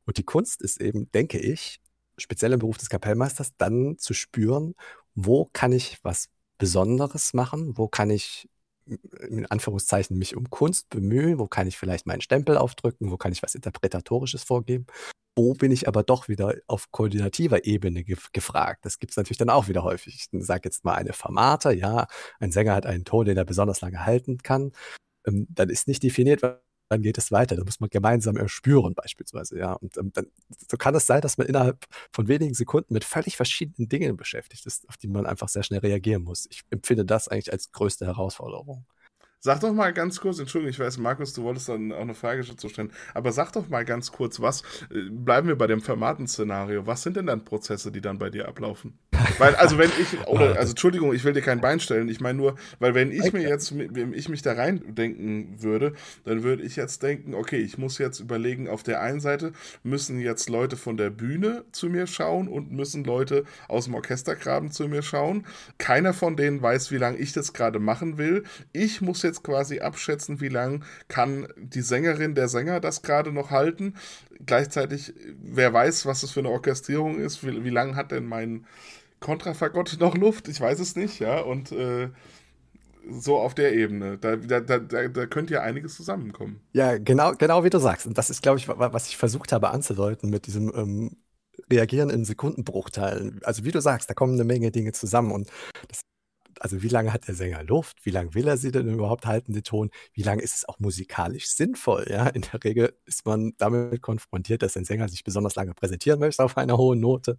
[0.06, 1.80] Und die Kunst ist eben, denke ich,
[2.18, 4.76] speziell im Beruf des Kapellmeisters, dann zu spüren,
[5.13, 8.50] wo kann ich was Besonderes machen, wo kann ich
[9.30, 13.32] in Anführungszeichen mich um Kunst bemühen, wo kann ich vielleicht meinen Stempel aufdrücken, wo kann
[13.32, 14.86] ich was Interpretatorisches vorgeben,
[15.36, 18.86] wo bin ich aber doch wieder auf koordinativer Ebene ge gefragt.
[18.86, 20.15] Das gibt es natürlich dann auch wieder häufig.
[20.15, 22.08] Ich sage jetzt mal eine Formate, ja,
[22.39, 24.71] ein Sänger hat einen Ton, den er besonders lange halten kann.
[25.28, 26.41] Ähm, dann ist nicht definiert,
[26.89, 27.56] dann geht es weiter.
[27.56, 29.73] Da muss man gemeinsam erspüren, beispielsweise, ja.
[29.73, 30.28] Und ähm, dann,
[30.69, 34.65] so kann es sein, dass man innerhalb von wenigen Sekunden mit völlig verschiedenen Dingen beschäftigt
[34.65, 36.47] ist, auf die man einfach sehr schnell reagieren muss.
[36.50, 38.86] Ich empfinde das eigentlich als größte Herausforderung.
[39.39, 42.43] Sag doch mal ganz kurz, Entschuldigung, ich weiß, Markus, du wolltest dann auch eine Frage
[42.43, 46.88] dazu stellen, aber sag doch mal ganz kurz, was, äh, bleiben wir bei dem Fermaten-Szenario,
[46.88, 48.97] was sind denn dann Prozesse, die dann bei dir ablaufen?
[49.38, 52.36] Weil, also wenn ich, oder, also Entschuldigung, ich will dir kein Bein stellen, ich meine
[52.36, 55.93] nur, weil wenn ich mir jetzt, wenn ich mich da reindenken würde,
[56.26, 60.19] dann würde ich jetzt denken, okay, ich muss jetzt überlegen, auf der einen Seite müssen
[60.19, 64.88] jetzt Leute von der Bühne zu mir schauen und müssen Leute aus dem Orchestergraben zu
[64.88, 65.45] mir schauen.
[65.78, 68.43] Keiner von denen weiß, wie lange ich das gerade machen will.
[68.73, 73.52] Ich muss jetzt quasi abschätzen, wie lange kann die Sängerin, der Sänger das gerade noch
[73.52, 73.96] halten.
[74.46, 78.66] Gleichzeitig, wer weiß, was das für eine Orchestrierung ist, wie, wie lange hat denn mein
[79.20, 80.48] Kontrafagott noch Luft?
[80.48, 81.40] Ich weiß es nicht, ja.
[81.40, 82.10] Und äh,
[83.10, 84.18] so auf der Ebene.
[84.18, 86.62] Da, da, da, da könnte ja einiges zusammenkommen.
[86.74, 88.06] Ja, genau, genau wie du sagst.
[88.06, 91.18] Und das ist, glaube ich, was ich versucht habe anzudeuten mit diesem ähm,
[91.72, 93.42] Reagieren in Sekundenbruchteilen.
[93.44, 95.50] Also wie du sagst, da kommen eine Menge Dinge zusammen und
[95.88, 96.02] das
[96.62, 98.06] also wie lange hat der Sänger Luft?
[98.06, 99.89] Wie lange will er sie denn überhaupt halten, den Ton?
[100.13, 102.08] Wie lange ist es auch musikalisch sinnvoll?
[102.10, 106.20] Ja, in der Regel ist man damit konfrontiert, dass ein Sänger sich besonders lange präsentieren
[106.20, 107.38] möchte auf einer hohen Note.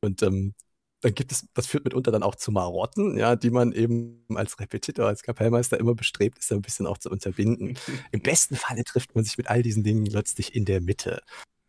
[0.00, 0.54] Und ähm,
[1.02, 4.58] dann gibt es, das führt mitunter dann auch zu Marotten, ja, die man eben als
[4.58, 7.78] Repetitor, als Kapellmeister immer bestrebt ist, ein bisschen auch zu unterbinden.
[8.12, 11.22] Im besten Falle trifft man sich mit all diesen Dingen letztlich in der Mitte.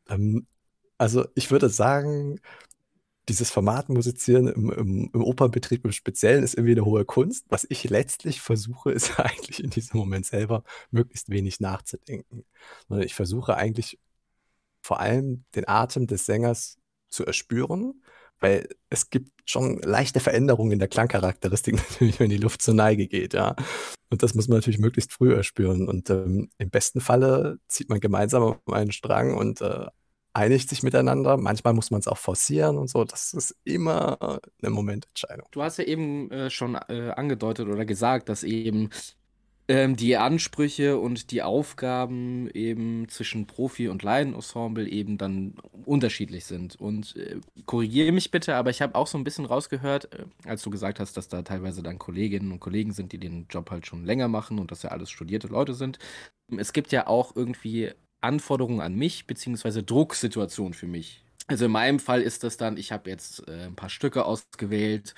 [0.09, 0.47] Ähm,
[0.97, 2.39] also ich würde sagen,
[3.29, 7.45] dieses Format musizieren im, im, im Opernbetrieb im Speziellen ist irgendwie eine hohe Kunst.
[7.49, 12.45] Was ich letztlich versuche, ist eigentlich in diesem Moment selber möglichst wenig nachzudenken.
[12.87, 13.99] Sondern ich versuche eigentlich
[14.81, 16.77] vor allem den Atem des Sängers
[17.09, 18.01] zu erspüren,
[18.39, 23.07] weil es gibt schon leichte Veränderungen in der Klangcharakteristik, natürlich, wenn die Luft zur Neige
[23.07, 23.55] geht, ja.
[24.09, 25.89] Und das muss man natürlich möglichst früh erspüren.
[25.89, 29.87] Und ähm, im besten Falle zieht man gemeinsam auf einen Strang und äh,
[30.37, 31.35] einigt sich miteinander.
[31.35, 33.03] Manchmal muss man es auch forcieren und so.
[33.03, 35.47] Das ist immer eine Momententscheidung.
[35.51, 38.89] Du hast ja eben äh, schon äh, angedeutet oder gesagt, dass eben
[39.67, 46.75] ähm, die Ansprüche und die Aufgaben eben zwischen Profi- und Laienensemble eben dann unterschiedlich sind.
[46.75, 50.61] Und äh, korrigiere mich bitte, aber ich habe auch so ein bisschen rausgehört, äh, als
[50.61, 53.87] du gesagt hast, dass da teilweise dann Kolleginnen und Kollegen sind, die den Job halt
[53.87, 55.97] schon länger machen und dass ja alles studierte Leute sind.
[56.55, 61.23] Es gibt ja auch irgendwie Anforderungen an mich, beziehungsweise Drucksituation für mich.
[61.47, 65.15] Also in meinem Fall ist das dann, ich habe jetzt äh, ein paar Stücke ausgewählt.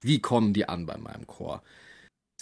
[0.00, 1.62] Wie kommen die an bei meinem Chor?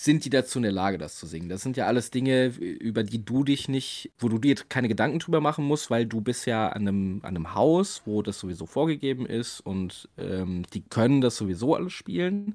[0.03, 1.51] Sind die dazu in der Lage, das zu singen?
[1.51, 5.19] Das sind ja alles Dinge, über die du dich nicht, wo du dir keine Gedanken
[5.19, 8.65] drüber machen musst, weil du bist ja an einem, an einem Haus, wo das sowieso
[8.65, 12.55] vorgegeben ist und ähm, die können das sowieso alles spielen.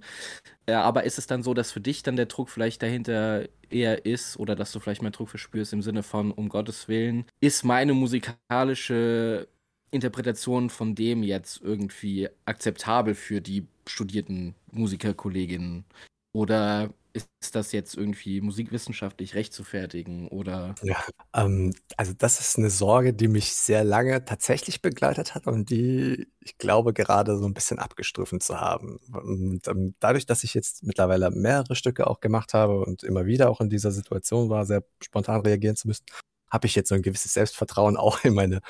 [0.65, 4.07] Äh, aber ist es dann so, dass für dich dann der Druck vielleicht dahinter eher
[4.07, 7.63] ist oder dass du vielleicht mal Druck verspürst im Sinne von, um Gottes Willen, ist
[7.63, 9.47] meine musikalische
[9.91, 15.85] Interpretation von dem jetzt irgendwie akzeptabel für die studierten Musikerkolleginnen?
[16.33, 20.75] Oder ist das jetzt irgendwie musikwissenschaftlich rechtfertigen oder?
[20.83, 20.97] Ja,
[21.33, 26.27] ähm, also das ist eine Sorge, die mich sehr lange tatsächlich begleitet hat und die
[26.41, 28.99] ich glaube gerade so ein bisschen abgestriffen zu haben.
[29.11, 33.49] Und ähm, dadurch, dass ich jetzt mittlerweile mehrere Stücke auch gemacht habe und immer wieder
[33.49, 36.05] auch in dieser Situation war, sehr spontan reagieren zu müssen,
[36.51, 38.61] habe ich jetzt so ein gewisses Selbstvertrauen auch in meine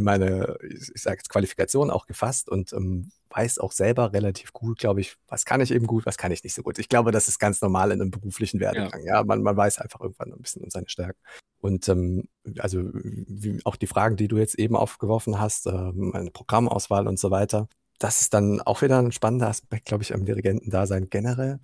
[0.00, 5.00] meine, ich sage jetzt Qualifikation auch gefasst und ähm, weiß auch selber relativ gut, glaube
[5.00, 6.78] ich, was kann ich eben gut, was kann ich nicht so gut.
[6.78, 9.04] Ich glaube, das ist ganz normal in einem beruflichen Werdegang.
[9.04, 11.20] Ja, ja man, man weiß einfach irgendwann ein bisschen um seine Stärken.
[11.60, 16.30] Und ähm, also wie, auch die Fragen, die du jetzt eben aufgeworfen hast, ähm, eine
[16.30, 20.24] Programmauswahl und so weiter, das ist dann auch wieder ein spannender Aspekt, glaube ich, am
[20.24, 21.60] Dirigentendasein generell.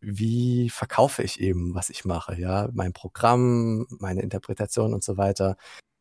[0.00, 5.56] Wie verkaufe ich eben, was ich mache, ja, mein Programm, meine Interpretation und so weiter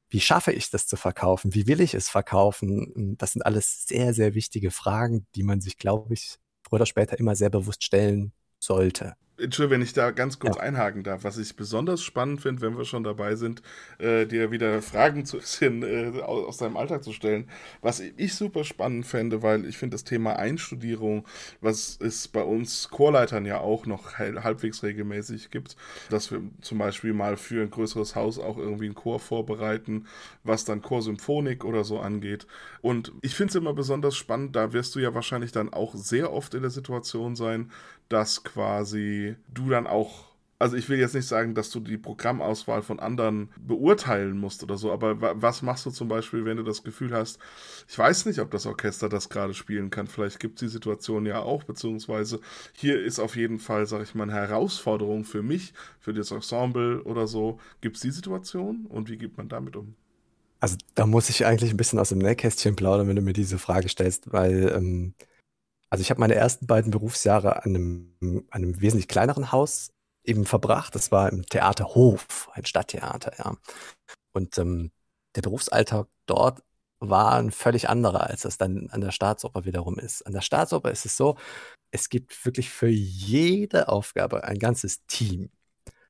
[0.10, 1.54] wie schaffe ich das zu verkaufen?
[1.54, 3.16] Wie will ich es verkaufen?
[3.18, 7.20] Das sind alles sehr, sehr wichtige Fragen, die man sich, glaube ich, früher oder später
[7.20, 9.16] immer sehr bewusst stellen sollte.
[9.40, 10.64] Entschuldigung, wenn ich da ganz kurz ja.
[10.64, 11.24] einhaken darf.
[11.24, 13.62] Was ich besonders spannend finde, wenn wir schon dabei sind,
[13.98, 17.50] äh, dir wieder Fragen zu bisschen, äh, aus deinem Alltag zu stellen.
[17.82, 21.26] Was ich super spannend fände, weil ich finde das Thema Einstudierung,
[21.62, 25.76] was es bei uns Chorleitern ja auch noch halbwegs regelmäßig gibt,
[26.10, 30.06] dass wir zum Beispiel mal für ein größeres Haus auch irgendwie einen Chor vorbereiten,
[30.44, 32.48] was dann Chorsymphonik oder so angeht.
[32.82, 36.32] Und ich finde es immer besonders spannend, da wirst du ja wahrscheinlich dann auch sehr
[36.32, 37.72] oft in der Situation sein,
[38.10, 42.82] dass quasi du dann auch also ich will jetzt nicht sagen, dass du die Programmauswahl
[42.82, 46.84] von anderen beurteilen musst oder so, aber was machst du zum Beispiel, wenn du das
[46.84, 47.40] Gefühl hast,
[47.88, 51.26] ich weiß nicht, ob das Orchester das gerade spielen kann, vielleicht gibt es die Situation
[51.26, 52.42] ja auch, beziehungsweise
[52.74, 57.02] hier ist auf jeden Fall, sag ich mal, eine Herausforderung für mich, für das Ensemble
[57.04, 57.60] oder so.
[57.80, 59.96] Gibt es die Situation und wie geht man damit um?
[60.60, 63.58] Also da muss ich eigentlich ein bisschen aus dem Nähkästchen plaudern, wenn du mir diese
[63.58, 65.14] Frage stellst, weil ähm,
[65.90, 69.92] also ich habe meine ersten beiden Berufsjahre an einem, einem wesentlich kleineren Haus
[70.24, 70.96] eben verbracht.
[70.96, 73.56] Das war im Theater Hof, ein Stadttheater, ja.
[74.34, 74.92] Und ähm,
[75.36, 76.64] der Berufsalltag dort
[77.00, 80.22] war ein völlig anderer, als das dann an der Staatsoper wiederum ist.
[80.28, 81.38] An der Staatsoper ist es so,
[81.92, 85.50] es gibt wirklich für jede Aufgabe ein ganzes Team.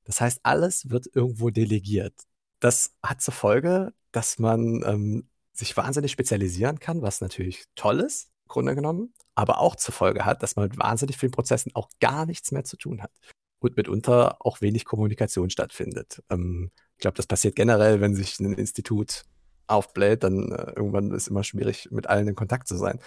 [0.04, 2.14] Das heißt, alles wird irgendwo delegiert.
[2.60, 8.32] Das hat zur Folge, dass man ähm, sich wahnsinnig spezialisieren kann, was natürlich toll ist,
[8.50, 12.26] Grunde genommen aber auch zur Folge hat, dass man mit wahnsinnig vielen Prozessen auch gar
[12.26, 13.12] nichts mehr zu tun hat
[13.60, 16.22] und mitunter auch wenig Kommunikation stattfindet.
[16.30, 19.24] Ähm, ich glaube, das passiert generell, wenn sich ein Institut
[19.68, 23.00] aufbläht, dann äh, irgendwann ist es immer schwierig, mit allen in Kontakt zu sein.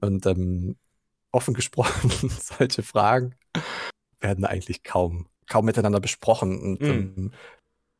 [0.00, 0.76] Und ähm,
[1.30, 3.34] offen gesprochen, solche Fragen
[4.20, 6.58] werden eigentlich kaum, kaum miteinander besprochen.
[6.58, 6.84] Und mm.
[6.84, 7.36] ähm, äh,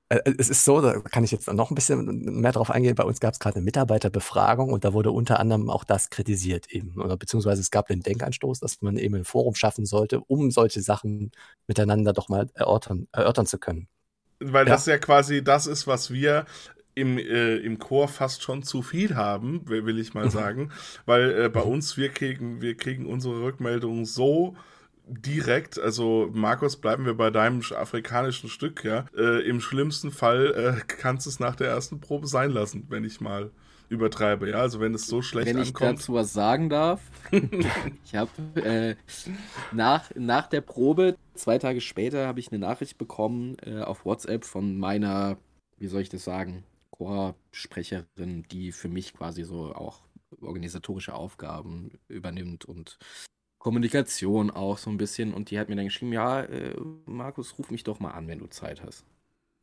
[0.09, 2.95] es ist so, da kann ich jetzt noch ein bisschen mehr drauf eingehen.
[2.95, 6.71] Bei uns gab es gerade eine Mitarbeiterbefragung und da wurde unter anderem auch das kritisiert
[6.71, 7.01] eben.
[7.01, 10.81] Oder beziehungsweise es gab den Denkanstoß, dass man eben ein Forum schaffen sollte, um solche
[10.81, 11.33] Sachen
[11.67, 13.89] miteinander doch mal erörtern, erörtern zu können.
[14.39, 14.75] Weil ja.
[14.75, 16.47] das ja quasi das ist, was wir
[16.95, 20.71] im, äh, im Chor fast schon zu viel haben, will ich mal sagen.
[21.05, 21.73] Weil äh, bei mhm.
[21.73, 24.57] uns, wir kriegen, wir kriegen unsere Rückmeldungen so
[25.07, 29.07] direkt, also Markus, bleiben wir bei deinem afrikanischen Stück, ja.
[29.17, 33.05] Äh, Im schlimmsten Fall äh, kannst du es nach der ersten Probe sein lassen, wenn
[33.05, 33.51] ich mal
[33.89, 34.57] übertreibe, ja.
[34.57, 35.81] Also wenn es so schlecht wenn ankommt.
[35.81, 37.01] Wenn ich dazu was sagen darf,
[38.05, 38.97] ich habe äh,
[39.73, 44.45] nach, nach der Probe, zwei Tage später, habe ich eine Nachricht bekommen äh, auf WhatsApp
[44.45, 45.39] von meiner,
[45.79, 50.01] wie soll ich das sagen, Chorsprecherin, die für mich quasi so auch
[50.41, 52.99] organisatorische Aufgaben übernimmt und
[53.67, 55.35] Kommunikation auch so ein bisschen.
[55.35, 58.39] Und die hat mir dann geschrieben, ja, äh, Markus, ruf mich doch mal an, wenn
[58.39, 59.05] du Zeit hast.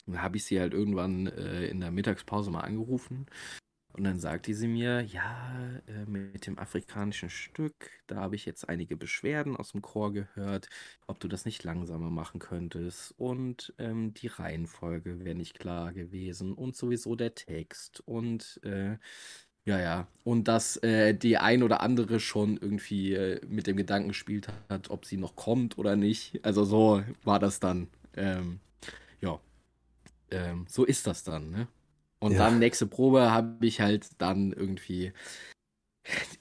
[0.05, 3.27] Und habe ich sie halt irgendwann äh, in der Mittagspause mal angerufen.
[3.93, 8.67] Und dann sagte sie mir, ja, äh, mit dem afrikanischen Stück, da habe ich jetzt
[8.67, 10.67] einige Beschwerden aus dem Chor gehört,
[11.07, 13.13] ob du das nicht langsamer machen könntest.
[13.17, 18.01] Und ähm, die Reihenfolge wäre nicht klar gewesen und sowieso der Text.
[18.01, 18.97] Und äh,
[19.65, 20.07] ja, ja.
[20.23, 24.89] Und dass äh, die ein oder andere schon irgendwie äh, mit dem Gedanken gespielt hat,
[24.89, 26.39] ob sie noch kommt oder nicht.
[26.43, 27.87] Also so war das dann.
[28.15, 28.59] Ähm,
[29.21, 29.39] ja.
[30.31, 31.67] Ähm, so ist das dann, ne?
[32.19, 32.39] Und ja.
[32.39, 35.13] dann nächste Probe habe ich halt dann irgendwie.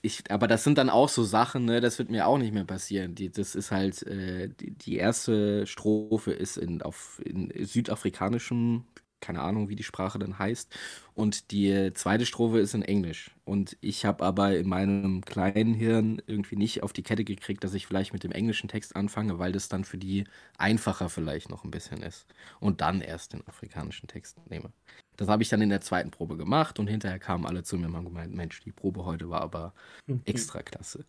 [0.01, 2.65] Ich, aber das sind dann auch so Sachen, ne, das wird mir auch nicht mehr
[2.65, 3.15] passieren.
[3.15, 8.85] Die, das ist halt, äh, die, die, erste Strophe ist in, auf, in südafrikanischem
[9.23, 10.75] keine Ahnung, wie die Sprache dann heißt.
[11.15, 13.31] Und die zweite Strophe ist in Englisch.
[13.45, 17.73] Und ich habe aber in meinem kleinen Hirn irgendwie nicht auf die Kette gekriegt, dass
[17.73, 20.25] ich vielleicht mit dem englischen Text anfange, weil das dann für die
[20.59, 22.27] einfacher vielleicht noch ein bisschen ist.
[22.61, 24.73] Und dann erst den afrikanischen Text nehme.
[25.17, 27.87] Das habe ich dann in der zweiten Probe gemacht und hinterher kamen alle zu mir
[27.87, 29.75] und haben gemeint, Mensch, die Probe heute war aber
[30.07, 30.23] mhm.
[30.25, 31.05] extra klasse.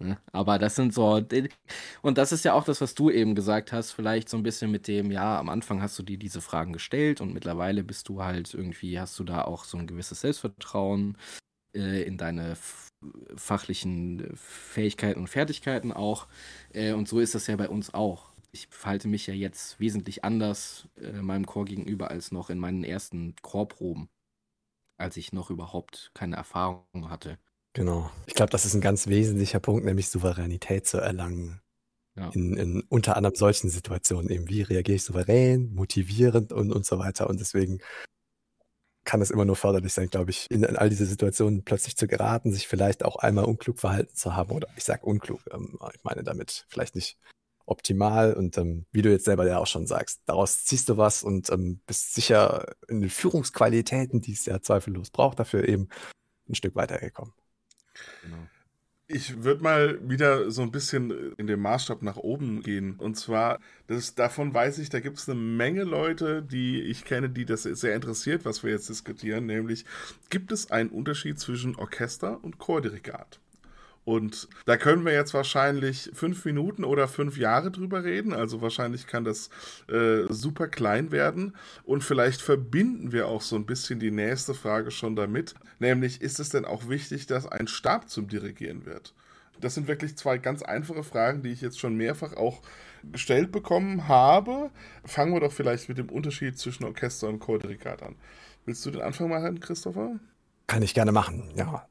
[0.00, 0.18] Ne?
[0.32, 1.22] Aber das sind so,
[2.02, 4.70] und das ist ja auch das, was du eben gesagt hast, vielleicht so ein bisschen
[4.70, 8.22] mit dem, ja, am Anfang hast du dir diese Fragen gestellt und mittlerweile bist du
[8.22, 11.18] halt irgendwie, hast du da auch so ein gewisses Selbstvertrauen
[11.76, 12.56] äh, in deine
[13.36, 16.26] fachlichen Fähigkeiten und Fertigkeiten auch.
[16.72, 18.32] Äh, und so ist das ja bei uns auch.
[18.52, 22.84] Ich verhalte mich ja jetzt wesentlich anders äh, meinem Chor gegenüber als noch in meinen
[22.84, 24.08] ersten Chorproben,
[24.98, 27.38] als ich noch überhaupt keine Erfahrung hatte.
[27.74, 28.10] Genau.
[28.26, 31.60] Ich glaube, das ist ein ganz wesentlicher Punkt, nämlich Souveränität zu erlangen.
[32.14, 32.28] Ja.
[32.34, 36.98] In, in unter anderem solchen Situationen eben, wie reagiere ich souverän, motivierend und, und so
[36.98, 37.30] weiter.
[37.30, 37.80] Und deswegen
[39.04, 42.06] kann es immer nur förderlich sein, glaube ich, in, in, all diese Situationen plötzlich zu
[42.06, 44.52] geraten, sich vielleicht auch einmal unklug verhalten zu haben.
[44.52, 47.18] Oder ich sage unklug, ähm, ich meine damit vielleicht nicht
[47.64, 48.34] optimal.
[48.34, 51.50] Und ähm, wie du jetzt selber ja auch schon sagst, daraus ziehst du was und
[51.50, 55.88] ähm, bist sicher in den Führungsqualitäten, die es ja zweifellos braucht, dafür eben
[56.48, 57.32] ein Stück weitergekommen.
[58.22, 58.48] Genau.
[59.08, 62.94] Ich würde mal wieder so ein bisschen in den Maßstab nach oben gehen.
[62.96, 67.28] Und zwar, das, davon weiß ich, da gibt es eine Menge Leute, die ich kenne,
[67.28, 69.44] die das sehr interessiert, was wir jetzt diskutieren.
[69.44, 69.84] Nämlich,
[70.30, 73.38] gibt es einen Unterschied zwischen Orchester und Chordirigat?
[74.04, 78.32] Und da können wir jetzt wahrscheinlich fünf Minuten oder fünf Jahre drüber reden.
[78.32, 79.48] Also wahrscheinlich kann das
[79.88, 81.54] äh, super klein werden.
[81.84, 85.54] Und vielleicht verbinden wir auch so ein bisschen die nächste Frage schon damit.
[85.78, 89.14] Nämlich, ist es denn auch wichtig, dass ein Stab zum Dirigieren wird?
[89.60, 92.62] Das sind wirklich zwei ganz einfache Fragen, die ich jetzt schon mehrfach auch
[93.04, 94.70] gestellt bekommen habe.
[95.04, 98.16] Fangen wir doch vielleicht mit dem Unterschied zwischen Orchester und Chordirigat an.
[98.64, 100.18] Willst du den Anfang machen, Christopher?
[100.66, 101.86] Kann ich gerne machen, ja.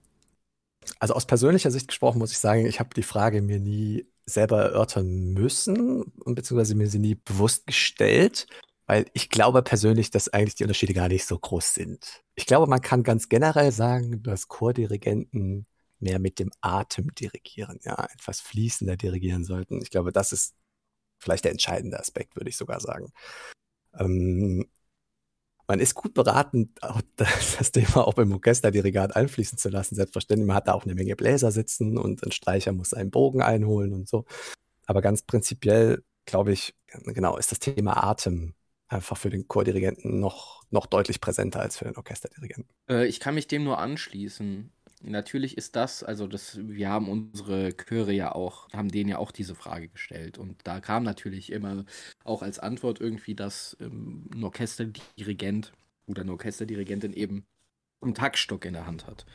[0.99, 4.61] Also aus persönlicher Sicht gesprochen muss ich sagen, ich habe die Frage mir nie selber
[4.61, 8.47] erörtern müssen, beziehungsweise mir sie nie bewusst gestellt,
[8.85, 12.23] weil ich glaube persönlich, dass eigentlich die Unterschiede gar nicht so groß sind.
[12.35, 15.65] Ich glaube, man kann ganz generell sagen, dass Chordirigenten
[15.99, 19.81] mehr mit dem Atem dirigieren, ja, etwas fließender dirigieren sollten.
[19.81, 20.55] Ich glaube, das ist
[21.19, 23.13] vielleicht der entscheidende Aspekt, würde ich sogar sagen.
[23.97, 24.65] Ähm,
[25.71, 26.73] man ist gut beraten,
[27.15, 29.95] das, Thema auch beim Orchesterdirigat einfließen zu lassen.
[29.95, 33.41] Selbstverständlich, man hat da auch eine Menge Bläser sitzen und ein Streicher muss einen Bogen
[33.41, 34.25] einholen und so.
[34.85, 38.53] Aber ganz prinzipiell, glaube ich, genau, ist das Thema Atem
[38.89, 42.67] einfach für den Chordirigenten noch, noch deutlich präsenter als für den Orchesterdirigenten.
[42.89, 44.73] Äh, ich kann mich dem nur anschließen.
[45.03, 49.31] Natürlich ist das, also das, wir haben unsere Chöre ja auch, haben denen ja auch
[49.31, 50.37] diese Frage gestellt.
[50.37, 51.85] Und da kam natürlich immer
[52.23, 55.73] auch als Antwort irgendwie, dass ähm, ein Orchesterdirigent
[56.07, 57.45] oder eine Orchesterdirigentin eben
[58.03, 59.25] einen Taktstock in der Hand hat.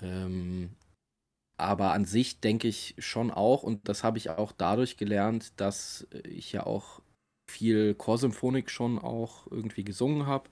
[0.00, 0.70] Ähm,
[1.58, 6.06] aber an sich denke ich schon auch, und das habe ich auch dadurch gelernt, dass
[6.24, 7.02] ich ja auch
[7.50, 10.50] viel Chorsymphonik schon auch irgendwie gesungen habe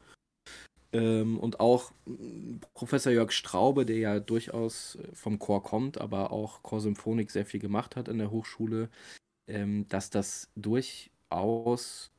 [0.94, 6.32] ähm, und auch mm, Professor Jörg Straube, der ja durchaus äh, vom Chor kommt, aber
[6.32, 8.88] auch Chorsymphonik sehr viel gemacht hat in der Hochschule,
[9.48, 12.12] ähm, dass das durchaus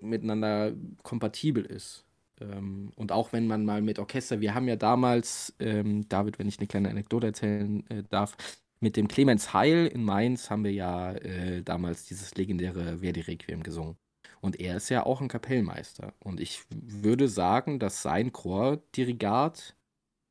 [0.00, 2.04] miteinander kompatibel ist.
[2.40, 6.48] Ähm, und auch wenn man mal mit Orchester, wir haben ja damals, ähm, David, wenn
[6.48, 8.36] ich eine kleine Anekdote erzählen äh, darf,
[8.80, 13.62] mit dem Clemens Heil in Mainz haben wir ja äh, damals dieses legendäre Verdi Requiem
[13.62, 13.96] gesungen.
[14.46, 16.14] Und er ist ja auch ein Kapellmeister.
[16.20, 19.74] Und ich würde sagen, dass sein Chordirigat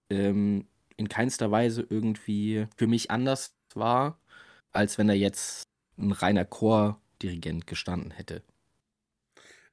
[0.10, 4.18] ähm, in keinster Weise irgendwie für mich anders war,
[4.72, 8.42] als wenn er jetzt ein reiner Chordirigent gestanden hätte.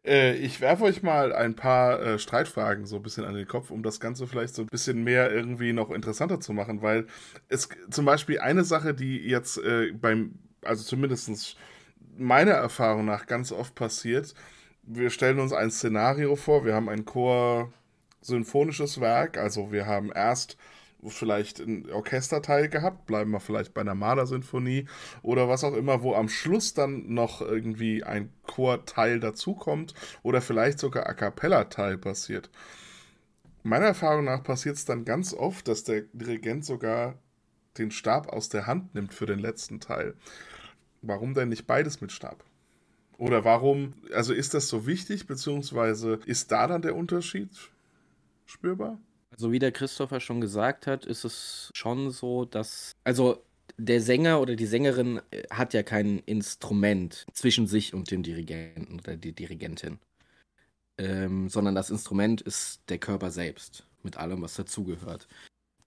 [0.05, 3.71] Äh, ich werfe euch mal ein paar äh, Streitfragen so ein bisschen an den Kopf,
[3.71, 7.07] um das Ganze vielleicht so ein bisschen mehr irgendwie noch interessanter zu machen, weil
[7.49, 11.55] es zum Beispiel eine Sache, die jetzt äh, beim, also zumindestens
[12.17, 14.35] meiner Erfahrung nach ganz oft passiert.
[14.83, 20.57] Wir stellen uns ein Szenario vor, wir haben ein Chor-symphonisches Werk, also wir haben erst
[21.11, 24.87] vielleicht ein Orchesterteil gehabt, bleiben wir vielleicht bei einer Malersinfonie
[25.23, 30.79] oder was auch immer, wo am Schluss dann noch irgendwie ein Chorteil dazukommt oder vielleicht
[30.79, 32.51] sogar A Cappella-Teil passiert.
[33.65, 37.15] Meiner Erfahrung nach passiert es dann ganz oft, dass der Dirigent sogar
[37.79, 40.15] den Stab aus der Hand nimmt für den letzten Teil.
[41.03, 42.45] Warum denn nicht beides mit Stab?
[43.19, 47.51] Oder warum, also ist das so wichtig, beziehungsweise ist da dann der Unterschied
[48.47, 48.99] spürbar?
[49.31, 53.43] Also wie der Christopher schon gesagt hat, ist es schon so, dass, also
[53.79, 58.99] der Sänger oder die Sängerin äh, hat ja kein Instrument zwischen sich und dem Dirigenten
[58.99, 59.99] oder die Dirigentin,
[60.99, 65.29] ähm, sondern das Instrument ist der Körper selbst mit allem, was dazugehört.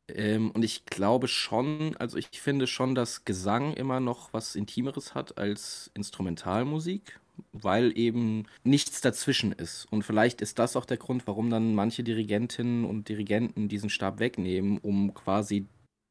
[0.08, 5.16] Ähm, und ich glaube schon, also ich finde schon, dass Gesang immer noch was Intimeres
[5.16, 7.20] hat als Instrumentalmusik,
[7.52, 9.86] weil eben nichts dazwischen ist.
[9.92, 14.20] Und vielleicht ist das auch der Grund, warum dann manche Dirigentinnen und Dirigenten diesen Stab
[14.20, 15.68] wegnehmen, um quasi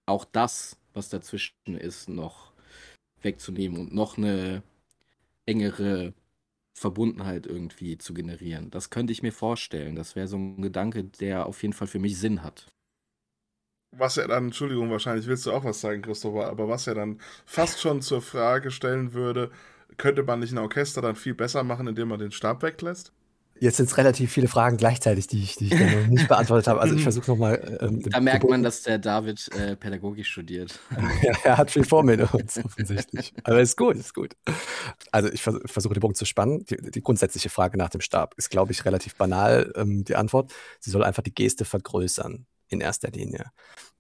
[0.06, 2.52] auch das, was dazwischen ist, noch
[3.22, 4.62] wegzunehmen und noch eine
[5.46, 6.14] engere
[6.74, 8.70] Verbundenheit irgendwie zu generieren.
[8.70, 9.94] Das könnte ich mir vorstellen.
[9.96, 12.66] Das wäre so ein Gedanke, der auf jeden Fall für mich Sinn hat
[13.98, 17.20] was ja dann, Entschuldigung, wahrscheinlich willst du auch was sagen, Christopher, aber was ja dann
[17.46, 19.50] fast schon zur Frage stellen würde,
[19.96, 23.12] könnte man nicht ein Orchester dann viel besser machen, indem man den Stab weglässt?
[23.60, 26.80] Jetzt sind es relativ viele Fragen gleichzeitig, die ich, die ich noch nicht beantwortet habe.
[26.80, 27.78] Also ich versuche nochmal.
[27.80, 30.80] Ähm, da merkt man, dass der David äh, Pädagogik studiert.
[31.22, 33.32] ja, er hat viel vor mit uns, offensichtlich.
[33.44, 34.34] Aber ist gut, ist gut.
[35.12, 36.64] Also ich vers versuche den Bogen zu spannen.
[36.66, 39.72] Die, die, grundsätzliche Frage nach dem Stab ist, glaube ich, relativ banal.
[39.76, 43.50] Ähm, die Antwort, sie soll einfach die Geste vergrößern in erster Linie.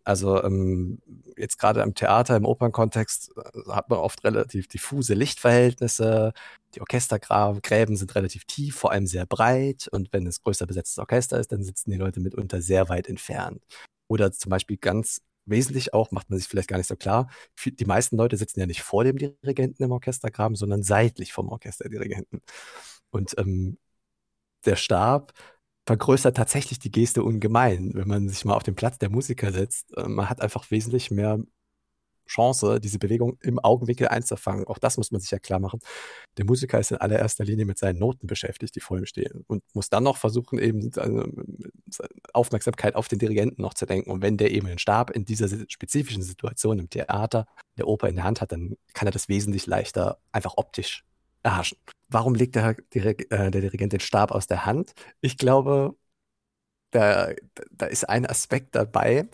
[0.04, 1.00] Also ähm,
[1.36, 6.32] jetzt gerade im Theater, im Opernkontext äh, hat man oft relativ diffuse Lichtverhältnisse.
[6.74, 9.88] Die Orchestergräben sind relativ tief, vor allem sehr breit.
[9.90, 13.64] Und wenn es größer besetztes Orchester ist, dann sitzen die Leute mitunter sehr weit entfernt.
[14.08, 17.28] Oder zum Beispiel ganz wesentlich auch, macht man sich vielleicht gar nicht so klar,
[17.64, 22.40] die meisten Leute sitzen ja nicht vor dem Dirigenten im Orchestergraben, sondern seitlich vom Orchesterdirigenten.
[23.10, 23.78] Und ähm,
[24.64, 25.32] der Stab
[25.86, 29.96] vergrößert tatsächlich die Geste ungemein, wenn man sich mal auf den Platz der Musiker setzt.
[29.96, 31.40] Äh, man hat einfach wesentlich mehr
[32.26, 34.66] Chance, diese Bewegung im Augenwinkel einzufangen.
[34.66, 35.80] Auch das muss man sich ja klar machen.
[36.38, 39.62] Der Musiker ist in allererster Linie mit seinen Noten beschäftigt, die vor ihm stehen und
[39.74, 41.30] muss dann noch versuchen, eben seine
[42.32, 44.10] Aufmerksamkeit auf den Dirigenten noch zu lenken.
[44.10, 48.16] Und wenn der eben den Stab in dieser spezifischen Situation im Theater, der Oper in
[48.16, 51.04] der Hand hat, dann kann er das wesentlich leichter einfach optisch
[51.44, 51.78] erhaschen.
[52.08, 54.94] Warum legt der, Dirig äh, der Dirigent den Stab aus der Hand?
[55.20, 55.96] Ich glaube,
[56.90, 57.30] da,
[57.70, 59.28] da ist ein Aspekt dabei,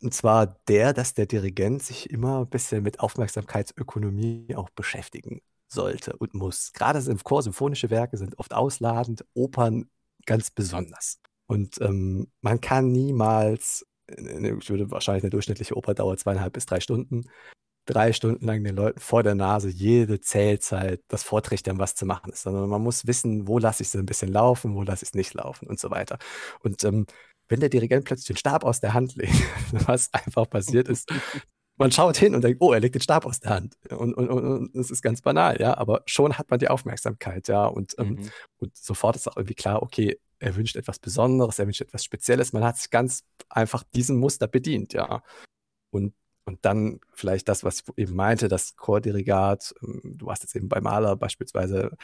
[0.00, 6.16] und zwar der, dass der Dirigent sich immer ein bisschen mit Aufmerksamkeitsökonomie auch beschäftigen sollte
[6.16, 6.72] und muss.
[6.72, 9.90] Gerade im Chor symphonische Werke sind oft ausladend, Opern
[10.24, 11.20] ganz besonders.
[11.46, 16.80] Und ähm, man kann niemals, ich würde wahrscheinlich eine durchschnittliche Oper dauert zweieinhalb bis drei
[16.80, 17.24] Stunden,
[17.88, 22.32] drei Stunden lang den Leuten vor der Nase jede Zählzeit das vortrichtern, was zu machen
[22.32, 25.10] ist, sondern man muss wissen, wo lasse ich es ein bisschen laufen, wo lasse ich
[25.10, 26.18] es nicht laufen und so weiter.
[26.60, 27.06] Und ähm,
[27.48, 29.32] wenn der Dirigent plötzlich den Stab aus der Hand legt,
[29.88, 31.10] was einfach passiert ist,
[31.78, 33.78] man schaut hin und denkt, oh, er legt den Stab aus der Hand.
[33.90, 37.66] Und, und, und, es ist ganz banal, ja, aber schon hat man die Aufmerksamkeit, ja,
[37.66, 38.30] und, ähm, mhm.
[38.58, 42.52] und sofort ist auch irgendwie klar, okay, er wünscht etwas Besonderes, er wünscht etwas Spezielles.
[42.52, 45.22] Man hat sich ganz einfach diesem Muster bedient, ja.
[45.90, 46.14] Und,
[46.48, 50.68] und dann vielleicht das, was ich eben meinte, das Chordirigat, ähm, du hast jetzt eben
[50.68, 51.96] bei Maler beispielsweise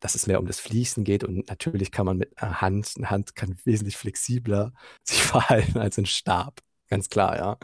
[0.00, 3.10] dass es mehr um das Fließen geht und natürlich kann man mit einer Hand, eine
[3.10, 4.72] Hand kann wesentlich flexibler
[5.04, 6.60] sich verhalten als ein Stab.
[6.88, 7.58] Ganz klar, ja.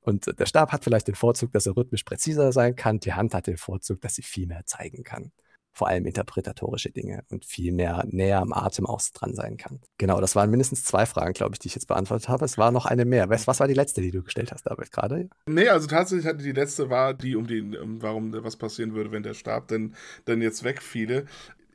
[0.00, 3.00] Und der Stab hat vielleicht den Vorzug, dass er rhythmisch präziser sein kann.
[3.00, 5.32] Die Hand hat den Vorzug, dass sie viel mehr zeigen kann.
[5.76, 9.80] Vor allem interpretatorische Dinge und viel mehr näher am Atem auch dran sein kann.
[9.98, 12.46] Genau, das waren mindestens zwei Fragen, glaube ich, die ich jetzt beantwortet habe.
[12.46, 13.28] Es war noch eine mehr.
[13.28, 15.28] Was, was war die letzte, die du gestellt hast, David, gerade?
[15.46, 19.12] Nee, also tatsächlich hatte die letzte war die, um die, um, warum was passieren würde,
[19.12, 19.94] wenn der Stab denn,
[20.26, 21.26] denn jetzt wegfiele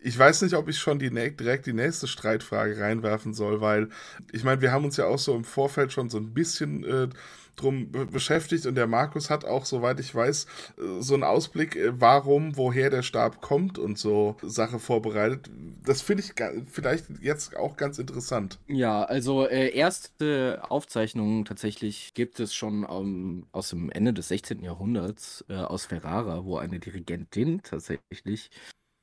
[0.04, 3.90] ich weiß nicht, ob ich schon die, direkt die nächste Streitfrage reinwerfen soll, weil
[4.32, 7.08] ich meine, wir haben uns ja auch so im Vorfeld schon so ein bisschen äh,
[7.56, 10.46] drum beschäftigt und der Markus hat auch, soweit ich weiß,
[10.78, 15.50] äh, so einen Ausblick, äh, warum, woher der Stab kommt und so Sache vorbereitet.
[15.86, 16.34] Das finde ich
[16.72, 18.60] vielleicht jetzt auch ganz interessant.
[18.68, 24.64] Ja, also äh, erste Aufzeichnungen tatsächlich gibt es schon um, aus dem Ende des 16.
[24.64, 28.50] Jahrhunderts äh, aus Ferrara, wo eine Dirigentin tatsächlich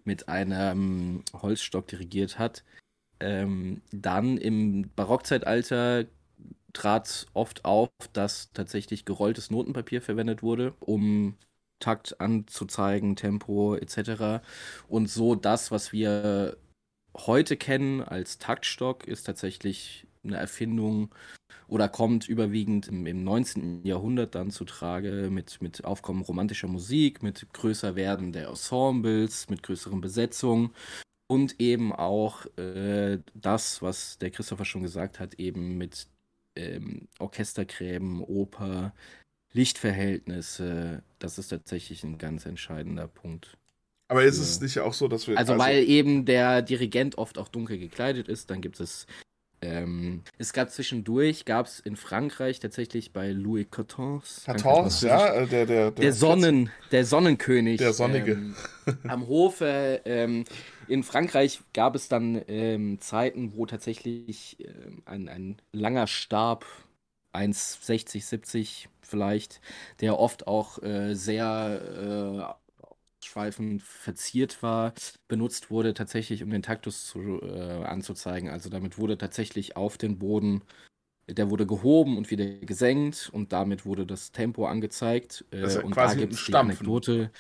[0.05, 2.65] mit einem Holzstock dirigiert hat.
[3.21, 6.07] Ähm, dann im Barockzeitalter
[6.73, 11.37] trat oft auf, dass tatsächlich gerolltes Notenpapier verwendet wurde, um
[11.81, 14.43] Takt anzuzeigen, Tempo etc.
[14.89, 16.57] Und so das, was wir
[17.17, 21.15] heute kennen als Taktstock, ist tatsächlich eine Erfindung
[21.69, 23.85] oder kommt überwiegend im, im 19.
[23.85, 29.63] Jahrhundert dann zu Trage mit, mit Aufkommen romantischer Musik, mit größer werden der Ensembles, mit
[29.63, 30.75] größeren Besetzungen
[31.29, 36.09] und eben auch äh, das, was der Christopher schon gesagt hat, eben mit
[36.59, 38.93] ähm, Orchestergräben, Oper,
[39.53, 43.57] Lichtverhältnisse, das ist tatsächlich ein ganz entscheidender Punkt.
[44.09, 45.37] Aber ist es nicht auch so, dass wir.
[45.37, 49.07] Also, also, weil eben der Dirigent oft auch dunkel gekleidet ist, dann gibt es
[49.61, 54.23] ähm, es gab zwischendurch, gab es in Frankreich tatsächlich bei Louis XIV.
[54.47, 57.79] XIV, ja, äh, der, der, der, der Sonnen, der Sonnenkönig.
[57.79, 58.33] Der Sonnige.
[58.33, 58.55] Ähm,
[59.09, 60.01] am Hofe.
[60.05, 60.45] Ähm,
[60.87, 66.65] in Frankreich gab es dann ähm, Zeiten, wo tatsächlich ähm, ein, ein langer Stab,
[67.35, 69.61] 1,60, 70 vielleicht,
[70.01, 72.68] der oft auch äh, sehr äh,
[73.29, 74.95] Schweifen verziert war,
[75.29, 78.49] benutzt wurde, tatsächlich um den Taktus zu, äh, anzuzeigen.
[78.51, 80.63] Also damit wurde tatsächlich auf den Boden,
[81.29, 85.45] der wurde gehoben und wieder gesenkt und damit wurde das Tempo angezeigt.
[85.51, 87.31] Äh, das und da gibt es die Anekdote.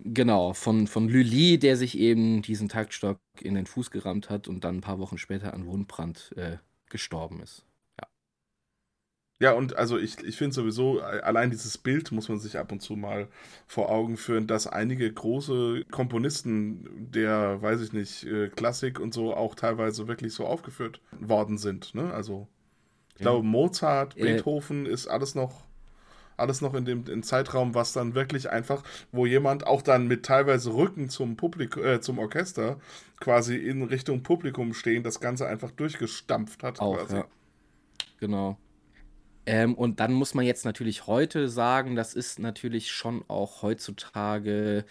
[0.00, 4.62] Genau, von, von Lully, der sich eben diesen Taktstock in den Fuß gerammt hat und
[4.62, 7.67] dann ein paar Wochen später an Wundbrand äh, gestorben ist.
[9.40, 12.80] Ja, und also ich, ich finde sowieso, allein dieses Bild muss man sich ab und
[12.80, 13.28] zu mal
[13.68, 19.34] vor Augen führen, dass einige große Komponisten der, weiß ich nicht, äh, Klassik und so
[19.34, 21.94] auch teilweise wirklich so aufgeführt worden sind.
[21.94, 22.12] Ne?
[22.12, 22.48] Also
[23.14, 23.30] ich ja.
[23.30, 25.62] glaube, Mozart, Beethoven ist alles noch,
[26.36, 28.82] alles noch in dem in Zeitraum, was dann wirklich einfach,
[29.12, 32.80] wo jemand auch dann mit teilweise Rücken zum Publikum, äh, zum Orchester
[33.20, 36.80] quasi in Richtung Publikum stehen, das Ganze einfach durchgestampft hat.
[36.80, 37.16] Auch, quasi.
[37.18, 37.24] Ja.
[38.18, 38.58] Genau.
[39.48, 44.84] Ähm, und dann muss man jetzt natürlich heute sagen, das ist natürlich schon auch heutzutage.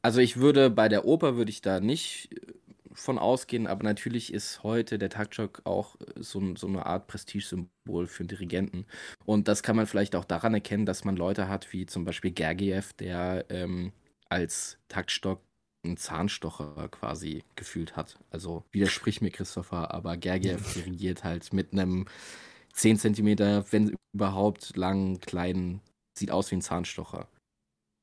[0.00, 2.54] Also ich würde bei der Oper würde ich da nicht äh,
[2.94, 8.20] von ausgehen, aber natürlich ist heute der Taktstock auch so, so eine Art Prestigesymbol für
[8.20, 8.86] einen Dirigenten.
[9.26, 12.30] Und das kann man vielleicht auch daran erkennen, dass man Leute hat, wie zum Beispiel
[12.30, 13.92] Gergiev, der ähm,
[14.30, 15.42] als Taktstock
[15.84, 18.18] einen Zahnstocher quasi gefühlt hat.
[18.30, 22.06] Also widersprich mir, Christopher, aber Gergiev dirigiert halt mit einem
[22.76, 23.38] 10 cm,
[23.72, 25.80] wenn überhaupt, langen, kleinen,
[26.18, 27.28] sieht aus wie ein Zahnstocher.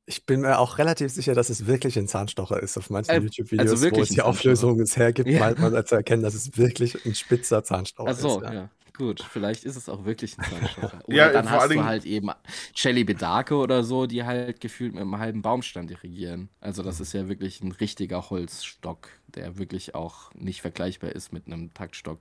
[0.05, 3.19] Ich bin mir auch relativ sicher, dass es wirklich ein Zahnstocher ist auf manchen Äh,
[3.19, 5.39] YouTube-Videos, also wo wirklich es die Auflösung es hergibt, Ja.
[5.39, 8.51] meint man zu erkennen, dass es wirklich ein spitzer Zahnstocher Ach so, ist.
[8.51, 8.69] ja.
[8.95, 11.01] Gut, vielleicht ist es auch wirklich ein Zahnstocher.
[11.07, 12.30] Oder Ja, dann hast du halt eben
[12.76, 16.49] Shelly Bedake oder so, die halt gefühlt mit einem halben Baumstand dirigieren.
[16.59, 21.47] Also das ist ja wirklich ein richtiger Holzstock, der wirklich auch nicht vergleichbar ist mit
[21.47, 22.19] einem Taktstock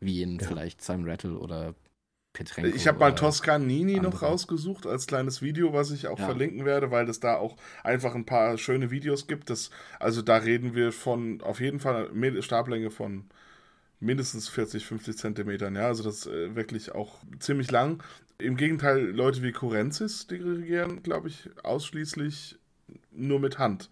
[0.00, 0.46] wie in Ja.
[0.46, 1.74] vielleicht Simon Rattle oder
[2.32, 2.76] Petrenko.
[2.76, 4.26] Ich habe mal Toscanini noch andere.
[4.26, 6.26] rausgesucht als kleines Video, was ich auch Ja.
[6.26, 9.48] verlinken werde, weil es da auch einfach ein paar schöne Videos gibt.
[9.48, 12.10] Das, also da reden wir von auf jeden Fall
[12.42, 13.24] Stablänge von
[14.00, 15.74] mindestens 40, 50 Zentimetern.
[15.76, 18.02] Ja, also das ist äh, wirklich auch ziemlich lang.
[18.38, 22.58] Im Gegenteil, Leute wie Kurenzis dirigieren, glaube ich, ausschließlich
[23.12, 23.88] nur mit Hand.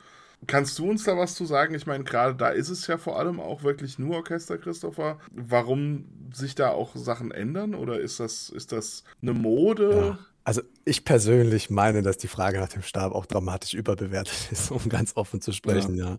[0.46, 1.74] Kannst du uns da was zu sagen?
[1.74, 5.18] Ich meine, gerade da ist es ja vor allem auch wirklich nur Orchester, Christopher.
[5.32, 7.74] Warum sich da auch Sachen ändern?
[7.74, 9.90] Oder ist das, ist das eine Mode?
[9.90, 10.18] Ja.
[10.44, 14.88] Also ich persönlich meine, dass die Frage nach dem Stab auch dramatisch überbewertet ist, um
[14.88, 16.18] ganz offen zu sprechen, ja.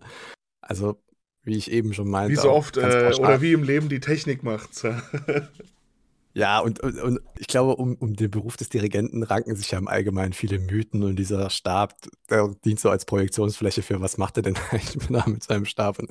[0.60, 1.00] Also,
[1.44, 2.32] wie ich eben schon meinte.
[2.32, 4.84] Wie so oft, äh, oder wie im Leben die Technik macht's.
[6.36, 6.60] ja.
[6.60, 9.88] Und, und, und ich glaube, um, um den Beruf des Dirigenten ranken sich ja im
[9.88, 11.94] Allgemeinen viele Mythen und dieser Stab,
[12.28, 15.98] der dient so als Projektionsfläche für, was macht er denn eigentlich mit seinem Stab?
[15.98, 16.10] Und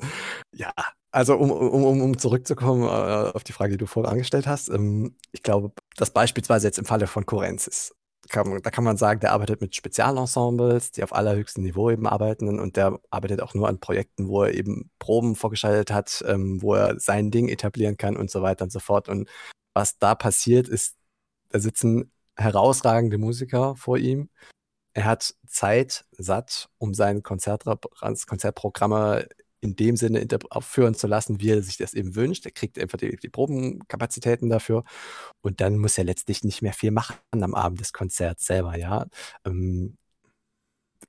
[0.52, 0.72] ja,
[1.12, 5.16] also um, um, um, zurückzukommen äh, auf die Frage, die du vorher angestellt hast, ähm,
[5.30, 7.94] ich glaube, dass beispielsweise jetzt im Falle von Korenzis,
[8.28, 12.58] kann, da kann man sagen, der arbeitet mit Spezialensembles, die auf allerhöchstem Niveau eben arbeiten
[12.58, 16.74] und der arbeitet auch nur an Projekten, wo er eben Proben vorgeschaltet hat, ähm, wo
[16.74, 19.08] er sein Ding etablieren kann und so weiter und so fort.
[19.08, 19.28] Und
[19.76, 20.96] was da passiert ist,
[21.50, 24.30] da sitzen herausragende Musiker vor ihm.
[24.94, 29.28] Er hat Zeit satt, um sein Konzertprogramme
[29.60, 32.46] in dem Sinne aufführen zu lassen, wie er sich das eben wünscht.
[32.46, 34.84] Er kriegt einfach die, die Probenkapazitäten dafür
[35.42, 39.04] und dann muss er letztlich nicht mehr viel machen am Abend des Konzerts selber, ja.
[39.44, 39.98] Ähm,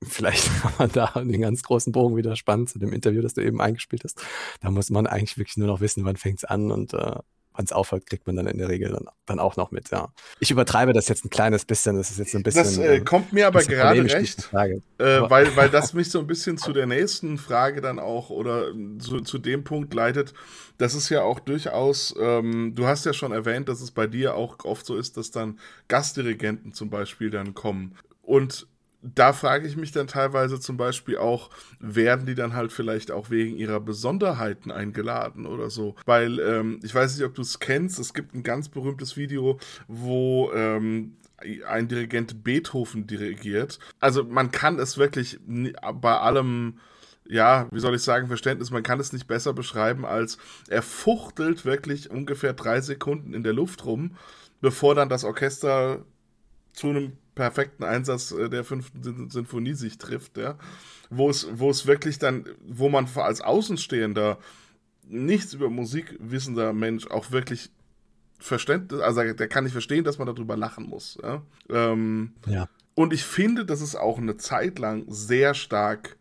[0.03, 3.41] vielleicht kann man da den ganz großen Bogen wieder spannen zu dem Interview, das du
[3.41, 4.21] eben eingespielt hast.
[4.59, 7.15] Da muss man eigentlich wirklich nur noch wissen, wann fängt es an und äh,
[7.57, 10.09] wann es aufhört, kriegt man dann in der Regel dann, dann auch noch mit, ja.
[10.39, 12.63] Ich übertreibe das jetzt ein kleines bisschen, das ist jetzt ein bisschen.
[12.63, 16.27] Das äh, ähm, kommt mir aber gerade recht, äh, weil, weil das mich so ein
[16.27, 20.33] bisschen zu der nächsten Frage dann auch oder zu, zu dem Punkt leitet.
[20.77, 24.35] Das ist ja auch durchaus, ähm, du hast ja schon erwähnt, dass es bei dir
[24.35, 27.95] auch oft so ist, dass dann Gastdirigenten zum Beispiel dann kommen.
[28.21, 28.67] Und
[29.15, 31.49] da frage ich mich dann teilweise zum Beispiel auch,
[31.79, 35.95] werden die dann halt vielleicht auch wegen ihrer Besonderheiten eingeladen oder so?
[36.05, 39.59] Weil ähm, ich weiß nicht, ob du es kennst, es gibt ein ganz berühmtes Video,
[39.87, 41.17] wo ähm,
[41.67, 43.79] ein Dirigent Beethoven dirigiert.
[43.99, 46.79] Also man kann es wirklich bei allem,
[47.27, 50.37] ja, wie soll ich sagen, Verständnis, man kann es nicht besser beschreiben, als
[50.67, 54.15] er fuchtelt wirklich ungefähr drei Sekunden in der Luft rum,
[54.61, 56.05] bevor dann das Orchester
[56.73, 60.57] zu einem perfekten Einsatz äh, der fünften Sin- Sinfonie sich trifft, ja.
[61.09, 64.37] Wo es, wo es wirklich dann, wo man als Außenstehender
[65.07, 67.69] nichts über Musik wissender Mensch auch wirklich
[68.39, 71.17] Verständnis, also der kann nicht verstehen, dass man darüber lachen muss.
[71.23, 71.41] Ja?
[71.69, 72.67] Ähm, Ja.
[72.93, 76.17] Und ich finde, dass es auch eine Zeit lang sehr stark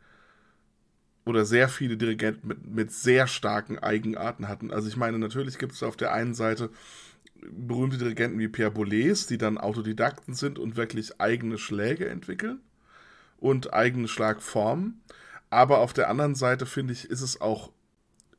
[1.25, 4.71] oder sehr viele Dirigenten mit, mit sehr starken Eigenarten hatten.
[4.71, 6.71] Also ich meine, natürlich gibt es auf der einen Seite
[7.51, 12.61] berühmte Dirigenten wie Pierre Boulez, die dann Autodidakten sind und wirklich eigene Schläge entwickeln
[13.39, 15.03] und eigene Schlagformen.
[15.51, 17.73] Aber auf der anderen Seite finde ich, ist es auch,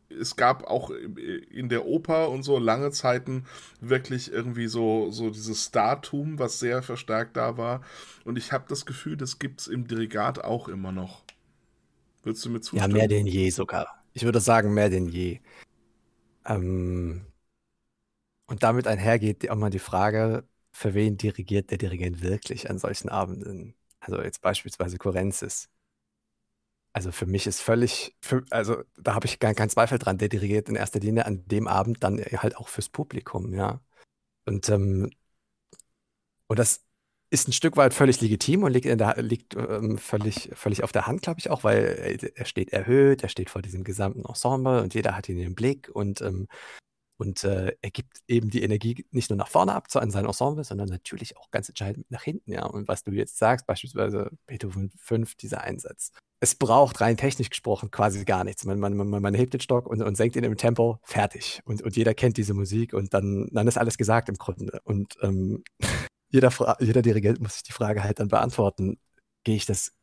[0.09, 3.45] es gab auch in der Oper und so lange Zeiten
[3.81, 7.81] wirklich irgendwie so, so dieses Startum, was sehr verstärkt da war.
[8.25, 11.23] Und ich habe das Gefühl, das gibt es im Dirigat auch immer noch.
[12.23, 12.87] Würdest du mir Ja, zustimmen?
[12.87, 13.87] mehr denn je sogar.
[14.13, 15.41] Ich würde sagen, mehr denn je.
[16.45, 17.27] Ähm,
[18.47, 23.09] und damit einhergeht auch mal die Frage, für wen dirigiert der Dirigent wirklich an solchen
[23.09, 23.75] Abenden?
[23.99, 25.69] Also jetzt beispielsweise Kurenzis.
[26.93, 30.29] Also für mich ist völlig, für, also da habe ich gar keinen Zweifel dran, der
[30.29, 33.81] dirigiert in erster Linie an dem Abend dann halt auch fürs Publikum, ja.
[34.45, 35.11] Und, ähm,
[36.47, 36.83] und das
[37.29, 41.07] ist ein Stück weit völlig legitim und liegt, der, liegt ähm, völlig, völlig auf der
[41.07, 41.83] Hand, glaube ich auch, weil
[42.23, 45.55] er, er steht erhöht, er steht vor diesem gesamten Ensemble und jeder hat ihn im
[45.55, 46.47] Blick und, ähm,
[47.17, 50.63] und äh, er gibt eben die Energie nicht nur nach vorne ab an sein Ensemble,
[50.63, 52.65] sondern natürlich auch ganz entscheidend nach hinten, ja.
[52.65, 57.89] Und was du jetzt sagst, beispielsweise Beethoven 5, dieser Einsatz, es braucht rein technisch gesprochen
[57.89, 58.63] quasi gar nichts.
[58.65, 61.61] Man, man, man, man hebt den Stock und, und senkt ihn im Tempo, fertig.
[61.65, 64.79] Und, und jeder kennt diese Musik und dann, dann ist alles gesagt im Grunde.
[64.83, 65.63] Und ähm,
[66.29, 68.99] jeder, jeder Dirigent muss sich die Frage halt dann beantworten,
[69.43, 69.93] gehe ich das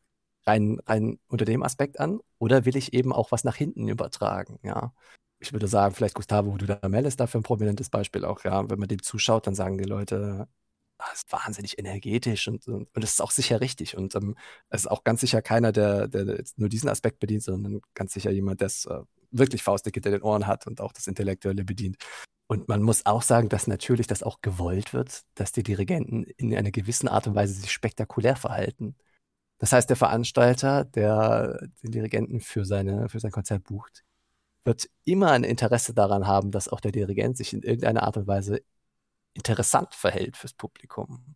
[0.45, 4.59] rein, rein unter dem Aspekt an oder will ich eben auch was nach hinten übertragen,
[4.63, 4.93] ja.
[5.39, 8.69] Ich würde sagen, vielleicht Gustavo Dudamel ist dafür ein prominentes Beispiel auch, ja.
[8.69, 10.47] Wenn man dem zuschaut, dann sagen die Leute,
[10.97, 13.97] das ist wahnsinnig energetisch und, und, und das ist auch sicher richtig.
[13.97, 14.35] Und ähm,
[14.69, 18.31] es ist auch ganz sicher keiner, der, der nur diesen Aspekt bedient, sondern ganz sicher
[18.31, 21.97] jemand, der es äh, wirklich faustdick hinter den Ohren hat und auch das Intellektuelle bedient.
[22.47, 26.55] Und man muss auch sagen, dass natürlich das auch gewollt wird, dass die Dirigenten in
[26.55, 28.95] einer gewissen Art und Weise sich spektakulär verhalten.
[29.59, 34.03] Das heißt, der Veranstalter, der den Dirigenten für, seine, für sein Konzert bucht,
[34.65, 38.27] wird immer ein Interesse daran haben, dass auch der Dirigent sich in irgendeiner Art und
[38.27, 38.61] Weise
[39.33, 41.35] interessant verhält fürs Publikum.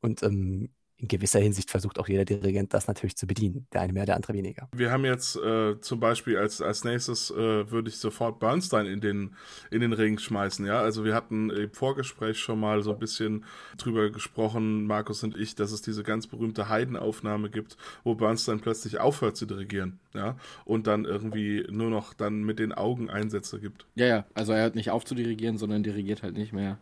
[0.00, 3.66] Und ähm, in gewisser Hinsicht versucht auch jeder Dirigent das natürlich zu bedienen.
[3.72, 4.68] Der eine mehr, der andere weniger.
[4.74, 9.00] Wir haben jetzt äh, zum Beispiel als, als nächstes äh, würde ich sofort Bernstein in
[9.00, 9.34] den,
[9.70, 10.64] in den Ring schmeißen.
[10.66, 13.44] Ja, also wir hatten im Vorgespräch schon mal so ein bisschen
[13.76, 18.98] drüber gesprochen, Markus und ich, dass es diese ganz berühmte Heidenaufnahme gibt, wo Bernstein plötzlich
[18.98, 19.98] aufhört zu dirigieren.
[20.14, 23.86] Ja, und dann irgendwie nur noch dann mit den Augen Einsätze gibt.
[23.96, 26.78] Ja, ja, also er hört nicht auf zu dirigieren, sondern dirigiert halt nicht mehr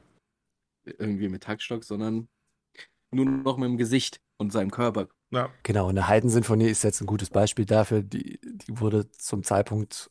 [0.85, 2.29] irgendwie mit Taktstock, sondern
[3.13, 5.09] nur noch mit dem Gesicht und seinem Körper.
[5.31, 5.49] Ja.
[5.63, 8.03] Genau, eine Heidensinfonie ist jetzt ein gutes Beispiel dafür.
[8.03, 10.11] Die, die wurde zum Zeitpunkt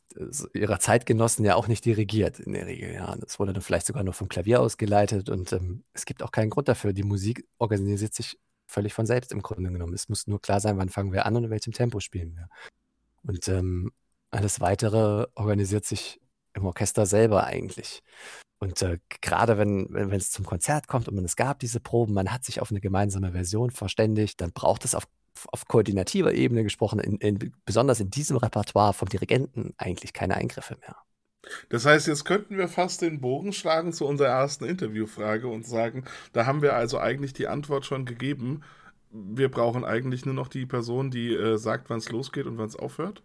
[0.54, 2.94] ihrer Zeitgenossen ja auch nicht dirigiert in der Regel.
[2.94, 6.32] Ja, das wurde dann vielleicht sogar nur vom Klavier ausgeleitet und ähm, es gibt auch
[6.32, 6.94] keinen Grund dafür.
[6.94, 9.94] Die Musik organisiert sich völlig von selbst im Grunde genommen.
[9.94, 12.48] Es muss nur klar sein, wann fangen wir an und in welchem Tempo spielen wir.
[13.24, 13.92] Und ähm,
[14.32, 16.21] alles weitere organisiert sich
[16.54, 18.02] im Orchester selber eigentlich.
[18.60, 22.14] Und äh, gerade wenn, wenn, es zum Konzert kommt und man, es gab diese Proben,
[22.14, 25.08] man hat sich auf eine gemeinsame Version verständigt, dann braucht es auf,
[25.48, 30.78] auf koordinativer Ebene gesprochen, in, in, besonders in diesem Repertoire vom Dirigenten eigentlich keine Eingriffe
[30.80, 30.96] mehr.
[31.70, 36.06] Das heißt, jetzt könnten wir fast den Bogen schlagen zu unserer ersten Interviewfrage und sagen,
[36.34, 38.62] da haben wir also eigentlich die Antwort schon gegeben.
[39.10, 42.68] Wir brauchen eigentlich nur noch die Person, die äh, sagt, wann es losgeht und wann
[42.68, 43.24] es aufhört.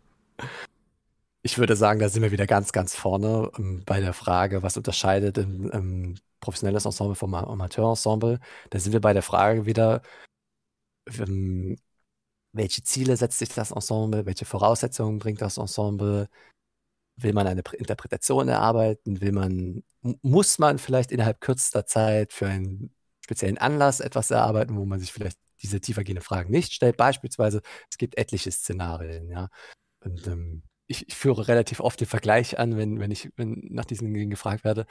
[1.47, 4.77] Ich würde sagen, da sind wir wieder ganz, ganz vorne ähm, bei der Frage, was
[4.77, 8.41] unterscheidet ein ähm, professionelles Ensemble vom Amateurensemble.
[8.71, 10.03] Da sind wir bei der Frage wieder,
[11.07, 11.77] ähm,
[12.53, 16.29] welche Ziele setzt sich das Ensemble, welche Voraussetzungen bringt das Ensemble,
[17.17, 19.85] will man eine Interpretation erarbeiten, will man,
[20.23, 22.93] muss man vielleicht innerhalb kürzester Zeit für einen
[23.25, 26.97] speziellen Anlass etwas erarbeiten, wo man sich vielleicht diese tiefergehenden Fragen nicht stellt.
[26.97, 29.49] Beispielsweise, es gibt etliche Szenarien, ja.
[30.01, 33.85] Und ähm, ich, ich, führe relativ oft den Vergleich an, wenn, wenn ich wenn nach
[33.85, 34.87] diesen Dingen gefragt werde.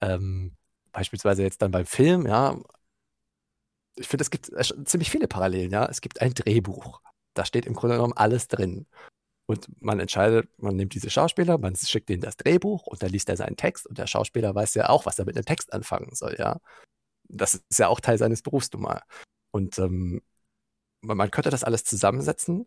[0.00, 0.56] Ähm,
[0.92, 2.58] beispielsweise jetzt dann beim Film, ja.
[3.96, 4.50] Ich finde, es gibt
[4.88, 5.86] ziemlich viele Parallelen, ja.
[5.86, 7.00] Es gibt ein Drehbuch.
[7.34, 8.86] Da steht im Grunde genommen alles drin.
[9.46, 13.30] Und man entscheidet, man nimmt diese Schauspieler, man schickt ihnen das Drehbuch und dann liest
[13.30, 16.14] er seinen Text und der Schauspieler weiß ja auch, was er mit dem Text anfangen
[16.14, 16.60] soll, ja.
[17.28, 18.86] Das ist ja auch Teil seines Berufs nun
[19.52, 20.22] Und ähm,
[21.00, 22.66] man könnte das alles zusammensetzen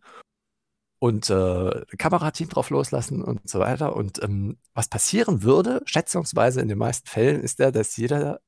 [1.01, 3.95] und äh, Kamerateam drauf loslassen und so weiter.
[3.95, 8.39] Und ähm, was passieren würde, schätzungsweise in den meisten Fällen, ist ja, dass jeder,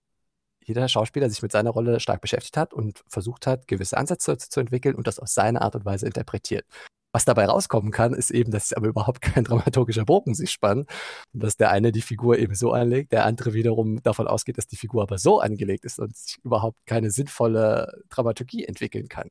[0.64, 4.49] jeder Schauspieler sich mit seiner Rolle stark beschäftigt hat und versucht hat, gewisse Ansätze zu,
[4.49, 6.66] zu entwickeln und das auf seine Art und Weise interpretiert.
[7.12, 10.88] Was dabei rauskommen kann, ist eben, dass aber überhaupt kein dramaturgischer Bogen sich spannt
[11.34, 14.68] und dass der eine die Figur eben so anlegt, der andere wiederum davon ausgeht, dass
[14.68, 19.30] die Figur aber so angelegt ist und sich überhaupt keine sinnvolle Dramaturgie entwickeln kann.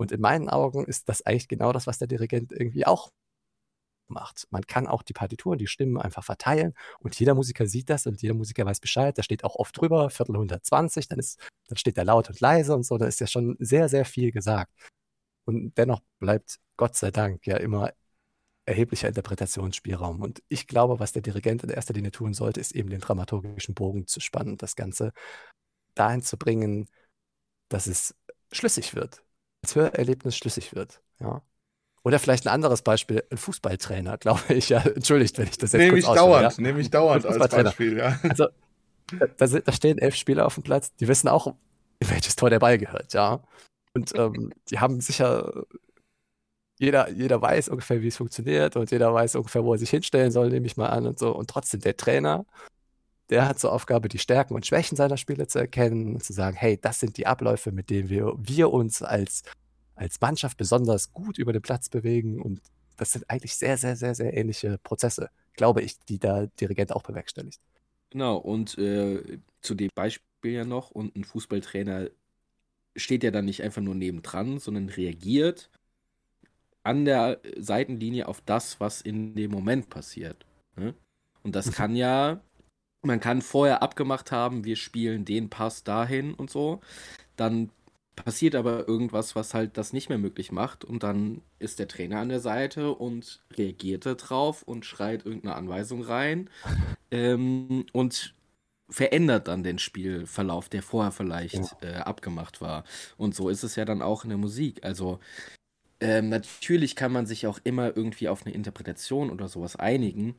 [0.00, 3.10] Und in meinen Augen ist das eigentlich genau das, was der Dirigent irgendwie auch
[4.08, 4.46] macht.
[4.50, 8.22] Man kann auch die Partituren, die Stimmen einfach verteilen und jeder Musiker sieht das und
[8.22, 9.18] jeder Musiker weiß Bescheid.
[9.18, 11.38] Da steht auch oft drüber, Viertel 120, dann, ist,
[11.68, 12.96] dann steht er laut und leise und so.
[12.96, 14.72] Da ist ja schon sehr, sehr viel gesagt.
[15.44, 17.92] Und dennoch bleibt Gott sei Dank ja immer
[18.64, 20.22] erheblicher Interpretationsspielraum.
[20.22, 23.74] Und ich glaube, was der Dirigent in erster Linie tun sollte, ist eben den dramaturgischen
[23.74, 25.12] Bogen zu spannen, das Ganze
[25.94, 26.88] dahin zu bringen,
[27.68, 28.14] dass es
[28.50, 29.22] schlüssig wird
[29.62, 31.00] als Hörerlebnis schlüssig wird.
[31.20, 31.42] Ja.
[32.02, 34.68] Oder vielleicht ein anderes Beispiel, ein Fußballtrainer, glaube ich.
[34.68, 36.62] Ja, entschuldigt, wenn ich das jetzt Nehme ich dauernd, ja?
[36.62, 38.18] nehme ich dauernd als Beispiel, ja.
[38.22, 38.48] Also,
[39.36, 41.48] da, da, stehen elf Spieler auf dem Platz, die wissen auch,
[41.98, 43.42] in welches Tor der Ball gehört, ja.
[43.92, 45.64] Und ähm, die haben sicher,
[46.78, 50.30] jeder, jeder weiß ungefähr, wie es funktioniert und jeder weiß ungefähr, wo er sich hinstellen
[50.30, 51.34] soll, nehme ich mal an und so.
[51.34, 52.46] Und trotzdem, der Trainer
[53.30, 56.56] der hat zur Aufgabe, die Stärken und Schwächen seiner Spieler zu erkennen und zu sagen,
[56.56, 59.42] hey, das sind die Abläufe, mit denen wir, wir uns als,
[59.94, 62.40] als Mannschaft besonders gut über den Platz bewegen.
[62.40, 62.60] Und
[62.96, 67.02] das sind eigentlich sehr, sehr, sehr, sehr ähnliche Prozesse, glaube ich, die der Dirigent auch
[67.02, 67.60] bewerkstelligt.
[68.10, 72.08] Genau, und äh, zu dem Beispiel ja noch, und ein Fußballtrainer
[72.96, 75.70] steht ja dann nicht einfach nur nebendran, sondern reagiert
[76.82, 80.46] an der Seitenlinie auf das, was in dem Moment passiert.
[80.76, 80.94] Ne?
[81.42, 82.40] Und das kann ja,
[83.02, 86.80] man kann vorher abgemacht haben, wir spielen den Pass dahin und so.
[87.36, 87.70] Dann
[88.16, 90.84] passiert aber irgendwas, was halt das nicht mehr möglich macht.
[90.84, 95.56] Und dann ist der Trainer an der Seite und reagiert da drauf und schreit irgendeine
[95.56, 96.50] Anweisung rein.
[97.12, 98.36] Ähm, und
[98.88, 101.88] verändert dann den Spielverlauf, der vorher vielleicht ja.
[101.88, 102.84] äh, abgemacht war.
[103.16, 104.84] Und so ist es ja dann auch in der Musik.
[104.84, 105.18] Also
[106.00, 110.36] ähm, natürlich kann man sich auch immer irgendwie auf eine Interpretation oder sowas einigen.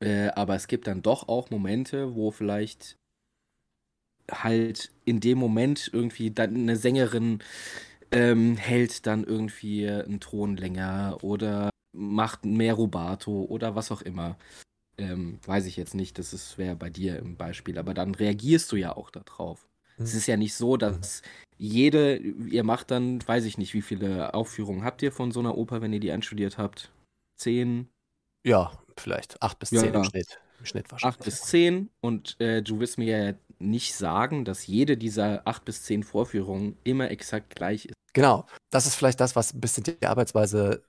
[0.00, 2.96] Äh, aber es gibt dann doch auch Momente, wo vielleicht
[4.30, 7.40] halt in dem Moment irgendwie dann eine Sängerin
[8.10, 14.36] ähm, hält dann irgendwie einen Ton länger oder macht mehr Rubato oder was auch immer.
[14.98, 18.76] Ähm, weiß ich jetzt nicht, das wäre bei dir im Beispiel, aber dann reagierst du
[18.76, 19.68] ja auch darauf.
[19.96, 20.04] Hm.
[20.04, 21.22] Es ist ja nicht so, dass
[21.58, 25.56] jede, ihr macht dann, weiß ich nicht, wie viele Aufführungen habt ihr von so einer
[25.56, 26.92] Oper, wenn ihr die einstudiert habt?
[27.36, 27.88] Zehn?
[28.46, 30.40] Ja, vielleicht acht bis zehn ja, im Schnitt.
[30.60, 31.18] Im Schnitt wahrscheinlich.
[31.18, 35.64] Acht bis zehn und äh, du wirst mir ja nicht sagen, dass jede dieser acht
[35.64, 37.94] bis zehn Vorführungen immer exakt gleich ist.
[38.12, 40.84] Genau, das ist vielleicht das, was ein bisschen die Arbeitsweise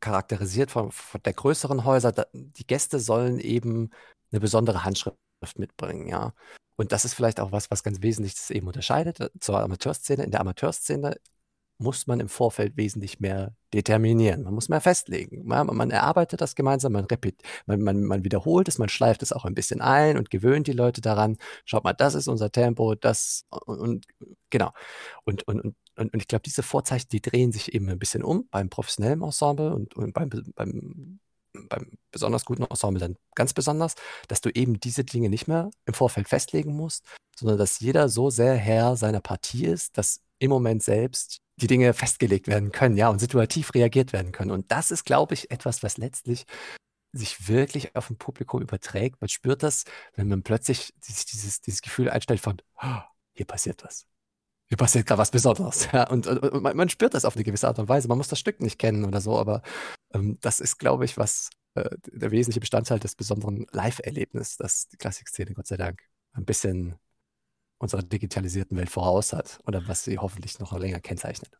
[0.00, 2.12] charakterisiert von, von der größeren Häuser.
[2.32, 3.90] Die Gäste sollen eben
[4.30, 5.18] eine besondere Handschrift
[5.56, 6.32] mitbringen, ja.
[6.76, 10.24] Und das ist vielleicht auch was, was ganz wesentlich das eben unterscheidet äh, zur Amateurszene.
[10.24, 11.16] In der Amateurszene
[11.78, 14.42] muss man im Vorfeld wesentlich mehr determinieren.
[14.44, 15.46] Man muss mehr festlegen.
[15.46, 19.32] Man, man erarbeitet das gemeinsam, man, repet, man, man, man wiederholt es, man schleift es
[19.32, 21.38] auch ein bisschen ein und gewöhnt die Leute daran.
[21.64, 24.06] Schaut mal, das ist unser Tempo, das und, und
[24.50, 24.72] genau.
[25.24, 28.48] Und, und, und, und ich glaube, diese Vorzeichen, die drehen sich eben ein bisschen um
[28.50, 31.20] beim professionellen Ensemble und, und beim, beim
[31.68, 33.94] beim besonders guten Ensemble dann ganz besonders,
[34.28, 37.04] dass du eben diese Dinge nicht mehr im Vorfeld festlegen musst,
[37.36, 41.92] sondern dass jeder so sehr Herr seiner Partie ist, dass im Moment selbst die Dinge
[41.92, 44.50] festgelegt werden können, ja, und situativ reagiert werden können.
[44.50, 46.46] Und das ist, glaube ich, etwas, was letztlich
[47.12, 49.20] sich wirklich auf ein Publikum überträgt.
[49.20, 49.84] Man spürt das,
[50.14, 53.00] wenn man plötzlich sich dieses, dieses Gefühl einstellt von, oh,
[53.34, 54.06] hier passiert was.
[54.68, 55.88] Hier passiert gerade was Besonderes.
[55.92, 58.08] Ja, und, und, und man, man, spürt das auf eine gewisse Art und Weise.
[58.08, 59.62] Man muss das Stück nicht kennen oder so, aber
[60.14, 64.96] ähm, das ist, glaube ich, was äh, der wesentliche Bestandteil des besonderen Live-Erlebnisses, das die
[64.96, 66.00] Klassikszene Gott sei Dank
[66.32, 66.94] ein bisschen
[67.82, 71.50] unserer digitalisierten Welt voraus hat oder was sie hoffentlich noch länger kennzeichnet.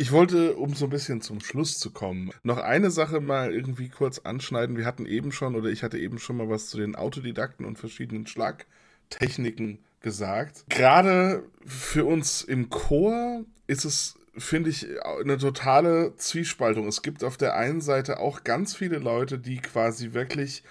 [0.00, 3.88] Ich wollte, um so ein bisschen zum Schluss zu kommen, noch eine Sache mal irgendwie
[3.88, 4.76] kurz anschneiden.
[4.76, 7.78] Wir hatten eben schon, oder ich hatte eben schon mal was zu den Autodidakten und
[7.78, 10.64] verschiedenen Schlagtechniken gesagt.
[10.68, 16.86] Gerade für uns im Chor ist es finde ich eine totale Zwiespaltung.
[16.86, 20.62] Es gibt auf der einen Seite auch ganz viele Leute, die quasi wirklich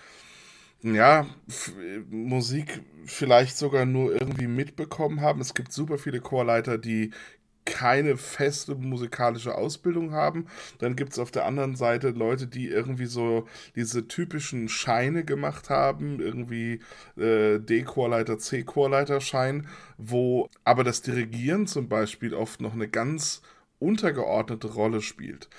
[0.82, 1.28] ja,
[2.10, 5.42] Musik vielleicht sogar nur irgendwie mitbekommen haben.
[5.42, 7.12] Es gibt super viele Chorleiter, die
[7.66, 10.48] keine feste musikalische Ausbildung haben.
[10.80, 15.70] Dann gibt es auf der anderen Seite Leute, die irgendwie so diese typischen Scheine gemacht
[15.70, 16.80] haben, irgendwie
[17.18, 19.68] äh, D-Chorleiter, C-Chorleiter-Schein,
[19.98, 23.42] wo aber das Dirigieren zum Beispiel oft noch eine ganz
[23.80, 25.50] untergeordnete Rolle spielt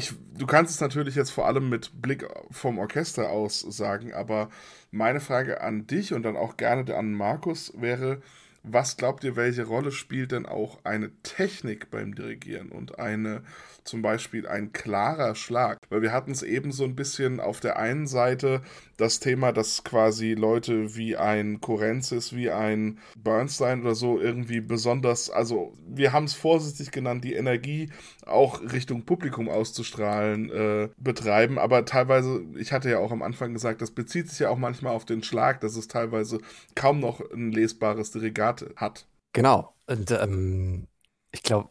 [0.00, 4.48] ich, du kannst es natürlich jetzt vor allem mit Blick vom Orchester aus sagen, aber
[4.90, 8.22] meine Frage an dich und dann auch gerne an Markus wäre,
[8.62, 13.42] was glaubt ihr, welche Rolle spielt denn auch eine Technik beim Dirigieren und eine
[13.90, 15.78] zum Beispiel ein klarer Schlag?
[15.90, 18.62] Weil wir hatten es eben so ein bisschen auf der einen Seite
[18.96, 25.28] das Thema, dass quasi Leute wie ein Korenzis, wie ein Bernstein oder so irgendwie besonders,
[25.30, 27.90] also wir haben es vorsichtig genannt, die Energie
[28.24, 33.82] auch Richtung Publikum auszustrahlen äh, betreiben, aber teilweise, ich hatte ja auch am Anfang gesagt,
[33.82, 36.38] das bezieht sich ja auch manchmal auf den Schlag, dass es teilweise
[36.74, 39.06] kaum noch ein lesbares Dirigat hat.
[39.32, 39.74] Genau.
[39.86, 40.86] Und ähm,
[41.32, 41.70] ich glaube,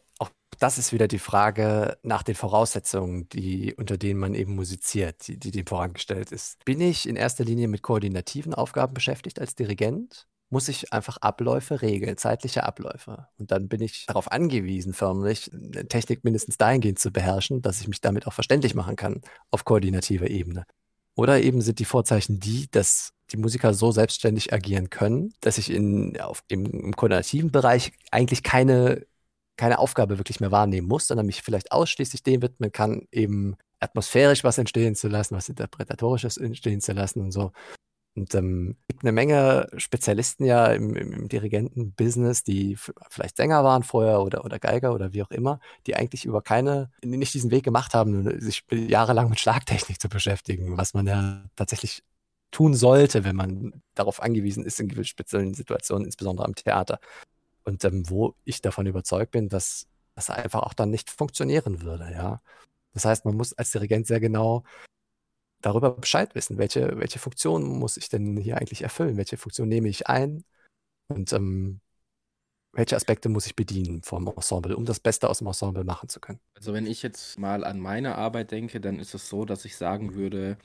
[0.58, 5.38] das ist wieder die Frage nach den Voraussetzungen, die, unter denen man eben musiziert, die,
[5.38, 6.64] die dem vorangestellt ist.
[6.64, 10.26] Bin ich in erster Linie mit koordinativen Aufgaben beschäftigt als Dirigent?
[10.52, 13.28] Muss ich einfach Abläufe regeln, zeitliche Abläufe.
[13.38, 15.50] Und dann bin ich darauf angewiesen, förmlich
[15.88, 19.20] Technik mindestens dahingehend zu beherrschen, dass ich mich damit auch verständlich machen kann
[19.52, 20.64] auf koordinativer Ebene.
[21.14, 25.70] Oder eben sind die Vorzeichen die, dass die Musiker so selbstständig agieren können, dass ich
[25.70, 29.06] in, auf, im, im koordinativen Bereich eigentlich keine
[29.60, 34.42] keine Aufgabe wirklich mehr wahrnehmen muss, sondern mich vielleicht ausschließlich dem widmen kann, eben atmosphärisch
[34.42, 37.52] was entstehen zu lassen, was interpretatorisches entstehen zu lassen und so.
[38.16, 42.76] Und ähm, gibt eine Menge Spezialisten ja im, im, im Dirigenten-Business, die
[43.10, 46.90] vielleicht Sänger waren vorher oder, oder Geiger oder wie auch immer, die eigentlich über keine,
[47.04, 52.02] nicht diesen Weg gemacht haben, sich jahrelang mit Schlagtechnik zu beschäftigen, was man ja tatsächlich
[52.50, 56.98] tun sollte, wenn man darauf angewiesen ist in speziellen Situationen, insbesondere am Theater.
[57.70, 62.10] Und ähm, wo ich davon überzeugt bin, dass das einfach auch dann nicht funktionieren würde,
[62.12, 62.42] ja.
[62.92, 64.64] Das heißt, man muss als Dirigent sehr genau
[65.60, 69.88] darüber Bescheid wissen, welche, welche Funktion muss ich denn hier eigentlich erfüllen, welche Funktion nehme
[69.88, 70.44] ich ein
[71.06, 71.80] und ähm,
[72.72, 76.18] welche Aspekte muss ich bedienen vom Ensemble, um das Beste aus dem Ensemble machen zu
[76.18, 76.40] können.
[76.54, 79.76] Also wenn ich jetzt mal an meine Arbeit denke, dann ist es so, dass ich
[79.76, 80.58] sagen würde,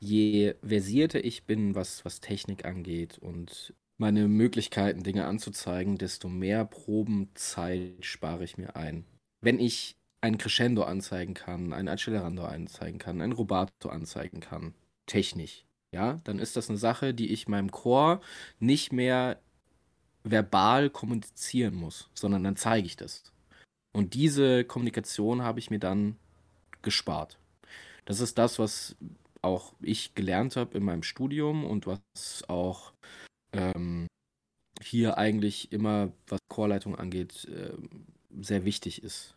[0.00, 6.64] je versierter ich bin, was, was Technik angeht und meine Möglichkeiten, Dinge anzuzeigen, desto mehr
[6.64, 9.04] Probenzeit spare ich mir ein.
[9.40, 14.74] Wenn ich ein Crescendo anzeigen kann, ein Accelerando anzeigen kann, ein Rubato anzeigen kann,
[15.06, 18.20] technisch, ja, dann ist das eine Sache, die ich meinem Chor
[18.58, 19.38] nicht mehr
[20.24, 23.22] verbal kommunizieren muss, sondern dann zeige ich das.
[23.92, 26.16] Und diese Kommunikation habe ich mir dann
[26.82, 27.38] gespart.
[28.06, 28.96] Das ist das, was
[29.42, 32.00] auch ich gelernt habe in meinem Studium und was
[32.48, 32.92] auch
[33.54, 34.06] ähm,
[34.82, 37.72] hier eigentlich immer, was Chorleitung angeht, äh,
[38.40, 39.34] sehr wichtig ist.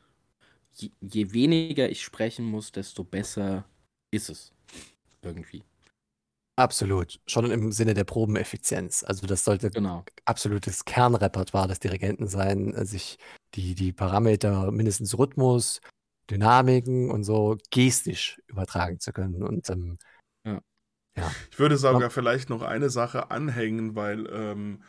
[0.76, 3.66] Je, je weniger ich sprechen muss, desto besser
[4.12, 4.54] ist es.
[5.22, 5.64] Irgendwie.
[6.60, 7.20] Absolut.
[7.28, 9.04] Schon im Sinne der Probeneffizienz.
[9.04, 10.04] Also das sollte Genau.
[10.26, 13.18] absolutes Kernrepertoire des Dirigenten sein, äh, sich
[13.54, 15.82] die, die Parameter mindestens Rhythmus,
[16.32, 19.44] Dynamiken und so gestisch übertragen zu können.
[19.44, 19.98] Und ähm,
[21.52, 24.80] Ich würde sogar vielleicht noch eine Sache anhängen, weil ähm,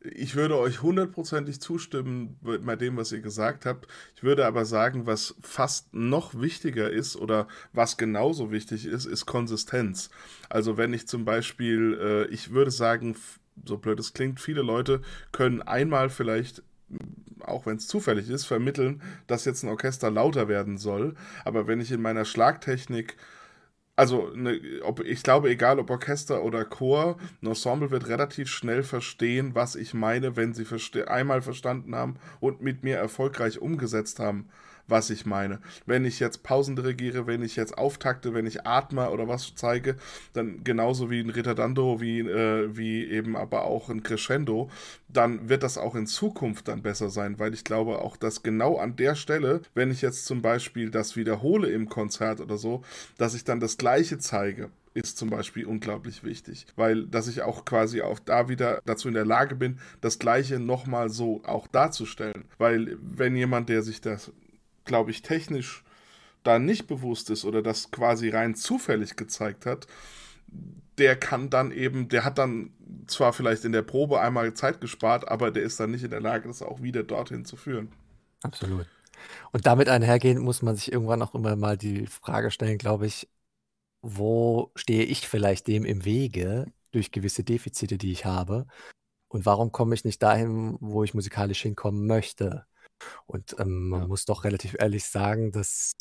[0.00, 3.86] ich würde euch hundertprozentig zustimmen bei dem, was ihr gesagt habt.
[4.16, 9.26] Ich würde aber sagen, was fast noch wichtiger ist oder was genauso wichtig ist, ist
[9.26, 10.10] Konsistenz.
[10.48, 13.16] Also wenn ich zum Beispiel, äh, ich würde sagen,
[13.64, 16.62] so blöd es klingt, viele Leute können einmal vielleicht
[17.40, 21.14] auch wenn es zufällig ist, vermitteln, dass jetzt ein Orchester lauter werden soll.
[21.44, 23.16] Aber wenn ich in meiner Schlagtechnik
[23.94, 28.82] also, ne, ob, ich glaube, egal ob Orchester oder Chor, ein Ensemble wird relativ schnell
[28.82, 30.64] verstehen, was ich meine, wenn sie
[31.08, 34.48] einmal verstanden haben und mit mir erfolgreich umgesetzt haben,
[34.86, 35.60] was ich meine.
[35.86, 39.96] Wenn ich jetzt Pausen dirigiere, wenn ich jetzt auftakte, wenn ich atme oder was zeige,
[40.32, 44.70] dann genauso wie ein Ritardando, wie, äh, wie eben aber auch ein Crescendo,
[45.08, 48.78] dann wird das auch in Zukunft dann besser sein, weil ich glaube auch, dass genau
[48.78, 52.82] an der Stelle, wenn ich jetzt zum Beispiel das wiederhole im Konzert oder so,
[53.18, 57.64] dass ich dann das Gleiche zeige ist zum Beispiel unglaublich wichtig, weil dass ich auch
[57.64, 62.44] quasi auch da wieder dazu in der Lage bin, das Gleiche nochmal so auch darzustellen,
[62.58, 64.30] weil wenn jemand, der sich das,
[64.84, 65.84] glaube ich, technisch
[66.42, 69.86] da nicht bewusst ist oder das quasi rein zufällig gezeigt hat,
[70.98, 72.72] der kann dann eben, der hat dann
[73.06, 76.20] zwar vielleicht in der Probe einmal Zeit gespart, aber der ist dann nicht in der
[76.20, 77.92] Lage, das auch wieder dorthin zu führen.
[78.42, 78.86] absolut.
[79.52, 83.28] Und damit einhergehend muss man sich irgendwann auch immer mal die Frage stellen, glaube ich,
[84.02, 88.66] wo stehe ich vielleicht dem im Wege durch gewisse Defizite, die ich habe?
[89.28, 92.66] Und warum komme ich nicht dahin, wo ich musikalisch hinkommen möchte?
[93.26, 94.06] Und ähm, man Ja.
[94.08, 95.92] muss doch relativ ehrlich sagen, dass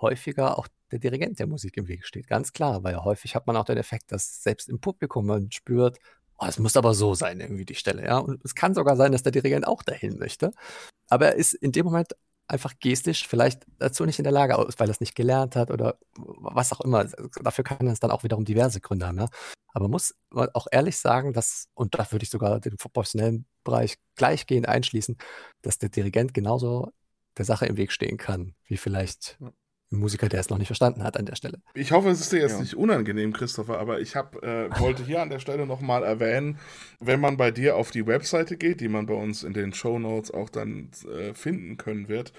[0.00, 2.26] häufiger auch der Dirigent der Musik im Weg steht.
[2.28, 5.98] Ganz klar, weil häufig hat man auch den Effekt, dass selbst im Publikum man spürt,
[6.38, 8.04] oh, es muss aber so sein, irgendwie die Stelle.
[8.04, 8.18] Ja?
[8.18, 10.52] Und es kann sogar sein, dass der Dirigent auch dahin möchte.
[11.08, 12.12] Aber er ist in dem Moment
[12.52, 15.98] einfach gestisch vielleicht dazu nicht in der Lage, weil er es nicht gelernt hat oder
[16.16, 17.06] was auch immer.
[17.42, 19.18] Dafür kann es dann auch wiederum diverse Gründe haben.
[19.18, 19.28] Ja?
[19.72, 23.96] Aber man muss auch ehrlich sagen, dass, und da würde ich sogar den professionellen Bereich
[24.16, 25.16] gleichgehend einschließen,
[25.62, 26.90] dass der Dirigent genauso
[27.38, 29.38] der Sache im Weg stehen kann, wie vielleicht
[29.98, 31.58] Musiker, der es noch nicht verstanden hat an der Stelle.
[31.74, 32.60] Ich hoffe, es ist dir jetzt Ja.
[32.60, 36.58] nicht unangenehm, Christopher, aber ich hab, äh, wollte hier an der Stelle nochmal erwähnen,
[37.00, 39.98] wenn man bei dir auf die Webseite geht, die man bei uns in den Show
[39.98, 42.32] Notes auch dann äh, finden können wird,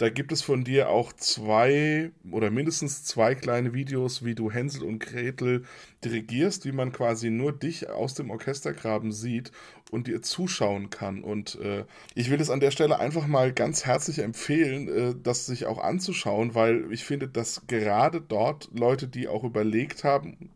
[0.00, 4.82] da gibt es von dir auch zwei oder mindestens zwei kleine Videos, wie du Hänsel
[4.82, 5.64] und Gretel
[6.02, 9.52] dirigierst, wie man quasi nur dich aus dem Orchestergraben sieht
[9.90, 11.22] und dir zuschauen kann.
[11.22, 11.84] Und äh,
[12.14, 15.76] ich will es an der Stelle einfach mal ganz herzlich empfehlen, äh, das sich auch
[15.76, 20.48] anzuschauen, weil ich finde, dass gerade dort Leute, die auch überlegt haben,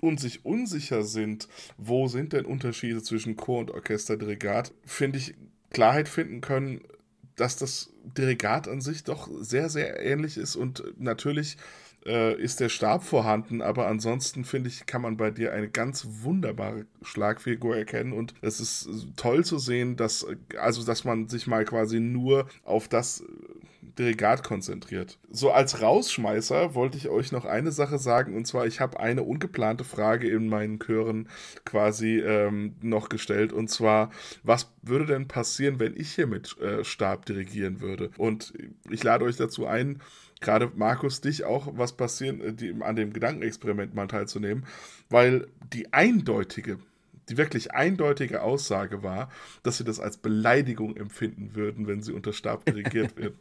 [0.00, 1.48] und sich unsicher sind,
[1.78, 5.34] wo sind denn Unterschiede zwischen Chor und Orchesterdirigat, finde ich,
[5.70, 6.82] Klarheit finden können,
[7.36, 11.56] dass das Dirigat an sich doch sehr, sehr ähnlich ist und natürlich
[12.06, 16.06] äh, ist der Stab vorhanden, aber ansonsten finde ich, kann man bei dir eine ganz
[16.22, 20.26] wunderbare Schlagfigur erkennen und es ist toll zu sehen, dass,
[20.58, 23.24] also, dass man sich mal quasi nur auf das
[23.98, 25.18] Dirigat konzentriert.
[25.30, 29.22] So als Rausschmeißer wollte ich euch noch eine Sache sagen und zwar, ich habe eine
[29.22, 31.28] ungeplante Frage in meinen Chören
[31.64, 34.10] quasi ähm, noch gestellt und zwar,
[34.42, 38.10] was würde denn passieren, wenn ich hier mit äh, Stab dirigieren würde?
[38.16, 38.52] Und
[38.90, 40.00] ich lade euch dazu ein,
[40.40, 44.64] gerade Markus, dich auch was passieren, äh, die, an dem Gedankenexperiment mal teilzunehmen,
[45.10, 46.78] weil die eindeutige,
[47.28, 49.30] die wirklich eindeutige Aussage war,
[49.62, 53.34] dass sie das als Beleidigung empfinden würden, wenn sie unter Stab dirigiert wird.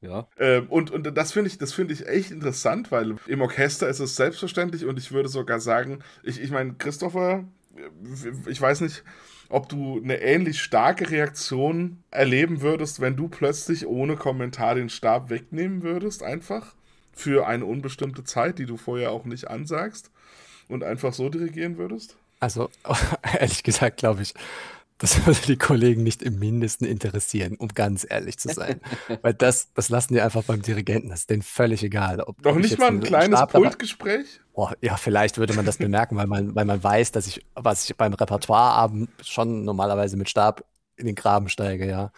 [0.00, 0.28] Ja.
[0.38, 3.98] Ähm, und, und das finde ich, das finde ich echt interessant, weil im Orchester ist
[3.98, 7.44] es selbstverständlich und ich würde sogar sagen, ich, ich meine, Christopher,
[8.46, 9.02] ich weiß nicht,
[9.48, 15.30] ob du eine ähnlich starke Reaktion erleben würdest, wenn du plötzlich ohne Kommentar den Stab
[15.30, 16.76] wegnehmen würdest, einfach
[17.12, 20.12] für eine unbestimmte Zeit, die du vorher auch nicht ansagst
[20.68, 22.16] und einfach so dirigieren würdest?
[22.40, 22.70] Also,
[23.38, 24.34] ehrlich gesagt, glaube ich,
[24.98, 28.80] das würde die Kollegen nicht im Mindesten interessieren, um ganz ehrlich zu sein.
[29.22, 31.08] Weil das, das lassen die einfach beim Dirigenten.
[31.08, 32.20] Das ist denen völlig egal.
[32.20, 34.40] Ob, Doch ob ich nicht mal ein kleines Stab Pultgespräch?
[34.54, 37.88] Boah, ja, vielleicht würde man das bemerken, weil man, weil man weiß, dass ich, was
[37.88, 40.64] ich beim Repertoireabend schon normalerweise mit Stab
[40.96, 42.10] in den Graben steige, ja.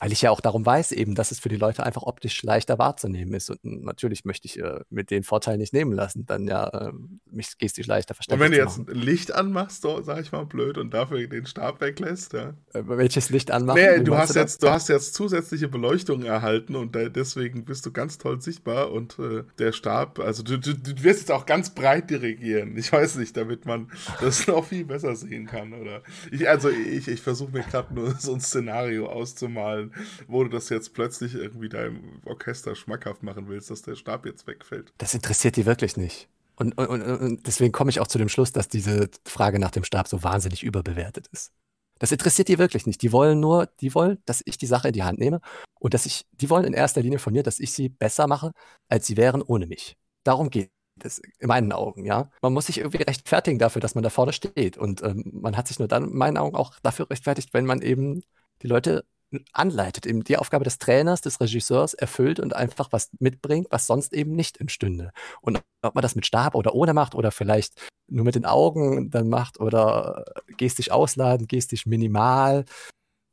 [0.00, 2.78] Weil ich ja auch darum weiß, eben, dass es für die Leute einfach optisch leichter
[2.78, 3.50] wahrzunehmen ist.
[3.50, 6.92] Und natürlich möchte ich äh, mit den Vorteil nicht nehmen lassen, dann ja äh,
[7.30, 10.46] mich gestisch leichter Und verständlich wenn du jetzt ein Licht anmachst, so, sag ich mal
[10.46, 12.54] blöd, und dafür den Stab weglässt, ja.
[12.72, 13.80] Äh, welches Licht anmachen?
[13.80, 17.90] Nee, du hast, jetzt, du hast jetzt zusätzliche Beleuchtung erhalten und da- deswegen bist du
[17.92, 21.70] ganz toll sichtbar und äh, der Stab, also du, du, du wirst jetzt auch ganz
[21.74, 22.76] breit dirigieren.
[22.76, 23.90] Ich weiß nicht, damit man
[24.20, 26.02] das noch viel besser sehen kann, oder?
[26.30, 29.87] Ich, also ich, ich versuche mir gerade nur so ein Szenario auszumalen,
[30.26, 34.46] wo du das jetzt plötzlich irgendwie deinem Orchester schmackhaft machen willst, dass der Stab jetzt
[34.46, 34.92] wegfällt.
[34.98, 36.28] Das interessiert die wirklich nicht.
[36.56, 39.70] Und, und, und, und deswegen komme ich auch zu dem Schluss, dass diese Frage nach
[39.70, 41.52] dem Stab so wahnsinnig überbewertet ist.
[41.98, 43.02] Das interessiert die wirklich nicht.
[43.02, 45.40] Die wollen nur, die wollen, dass ich die Sache in die Hand nehme
[45.78, 48.52] und dass ich, die wollen in erster Linie von mir, dass ich sie besser mache,
[48.88, 49.96] als sie wären ohne mich.
[50.24, 50.70] Darum geht
[51.02, 52.30] es in meinen Augen, ja.
[52.42, 54.76] Man muss sich irgendwie rechtfertigen dafür, dass man da vorne steht.
[54.76, 57.82] Und ähm, man hat sich nur dann in meinen Augen auch dafür rechtfertigt, wenn man
[57.82, 58.22] eben
[58.62, 59.04] die Leute
[59.52, 64.12] anleitet, eben die Aufgabe des Trainers, des Regisseurs erfüllt und einfach was mitbringt, was sonst
[64.12, 65.12] eben nicht entstünde.
[65.40, 67.74] Und ob man das mit Stab oder ohne macht oder vielleicht
[68.08, 70.24] nur mit den Augen dann macht oder
[70.56, 72.64] gestisch ausladen, gestisch minimal,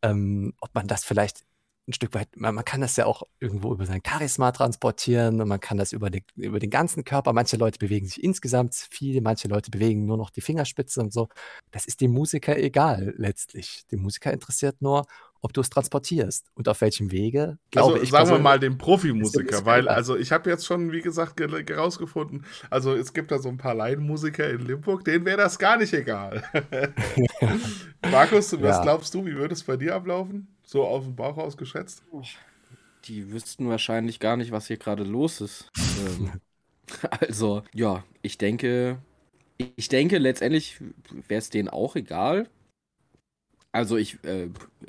[0.03, 1.45] ähm, ob man das vielleicht
[1.87, 5.47] ein Stück weit, man, man kann das ja auch irgendwo über sein Charisma transportieren und
[5.47, 7.31] man kann das über den, über den ganzen Körper.
[7.33, 11.29] Manche Leute bewegen sich insgesamt viel, manche Leute bewegen nur noch die Fingerspitze und so.
[11.71, 13.85] Das ist dem Musiker egal letztlich.
[13.91, 15.05] Dem Musiker interessiert nur,
[15.45, 17.59] ob du es transportierst und auf welchem Wege.
[17.69, 21.01] Glaube also ich sagen wir mal den Profimusiker, weil also ich habe jetzt schon, wie
[21.01, 25.37] gesagt, ge- herausgefunden, also es gibt da so ein paar Laienmusiker in Limburg, denen wäre
[25.37, 26.43] das gar nicht egal.
[28.11, 28.81] Markus, was Ja.
[28.81, 30.47] glaubst du, wie würde es bei dir ablaufen?
[30.63, 32.01] So aus dem Bauch raus geschätzt?
[33.03, 35.69] Die wüssten wahrscheinlich gar nicht, was hier gerade los ist.
[36.07, 36.31] ähm,
[37.19, 38.97] also, ja, ich denke,
[39.75, 40.79] ich denke, letztendlich
[41.27, 42.49] wäre es denen auch egal.
[43.75, 44.47] Also ich, äh,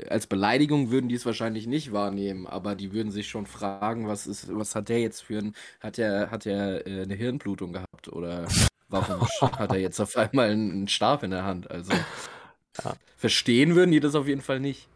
[0.09, 4.29] als Beleidigung würden die es wahrscheinlich nicht wahrnehmen, aber die würden sich schon fragen, was
[4.29, 8.07] ist, was hat der jetzt für ein, hat der, hat der äh, eine Hirnblutung gehabt
[8.07, 8.47] oder
[8.89, 9.27] warum
[9.59, 11.69] hat er jetzt auf einmal einen Stab in der Hand?
[11.69, 11.93] Also
[12.85, 12.95] Ja.
[13.17, 14.87] verstehen würden die das auf jeden Fall nicht.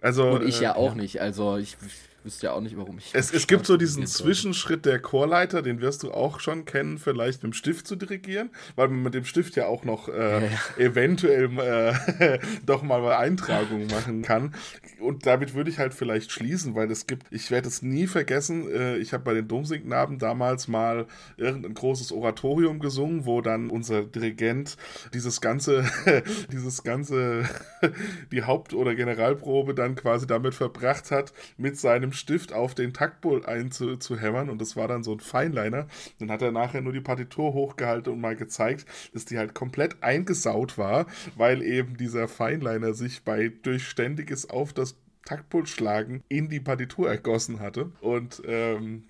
[0.00, 1.02] Also Und ich äh, ja auch ja.
[1.02, 1.20] nicht.
[1.20, 1.76] Also ich
[2.24, 3.10] wüsste ja auch nicht, warum ich.
[3.12, 4.06] Es, es gibt so diesen.
[4.06, 8.50] Zwischenschritt der Chorleiter, den wirst du auch schon kennen, vielleicht mit dem Stift zu dirigieren,
[8.76, 10.48] weil man mit dem Stift ja auch noch äh, Ja, ja.
[10.78, 14.54] eventuell äh, doch mal Eintragungen machen kann.
[15.00, 18.70] Und damit würde ich halt vielleicht schließen, weil es gibt, ich werde es nie vergessen,
[18.70, 21.06] äh, ich habe bei den Domsingknaben damals mal
[21.36, 24.76] irgendein großes Oratorium gesungen, wo dann unser Dirigent
[25.12, 25.84] dieses ganze,
[26.52, 27.48] dieses ganze,
[28.32, 33.46] die Haupt- oder Generalprobe dann quasi damit verbracht hat, mit seinem Stift auf den Taktpult
[33.46, 35.86] einzuhämmern und das war dann so ein Feinliner.
[36.18, 40.02] Dann hat er nachher nur die Partitur hochgehalten und mal gezeigt, dass die halt komplett
[40.02, 41.06] eingesaut war,
[41.36, 47.08] weil eben dieser Feinliner sich bei durch ständiges auf das Taktpult schlagen in die Partitur
[47.08, 49.04] ergossen hatte und ähm,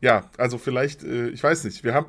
[0.00, 2.08] ja, also vielleicht, äh, ich weiß nicht, wir haben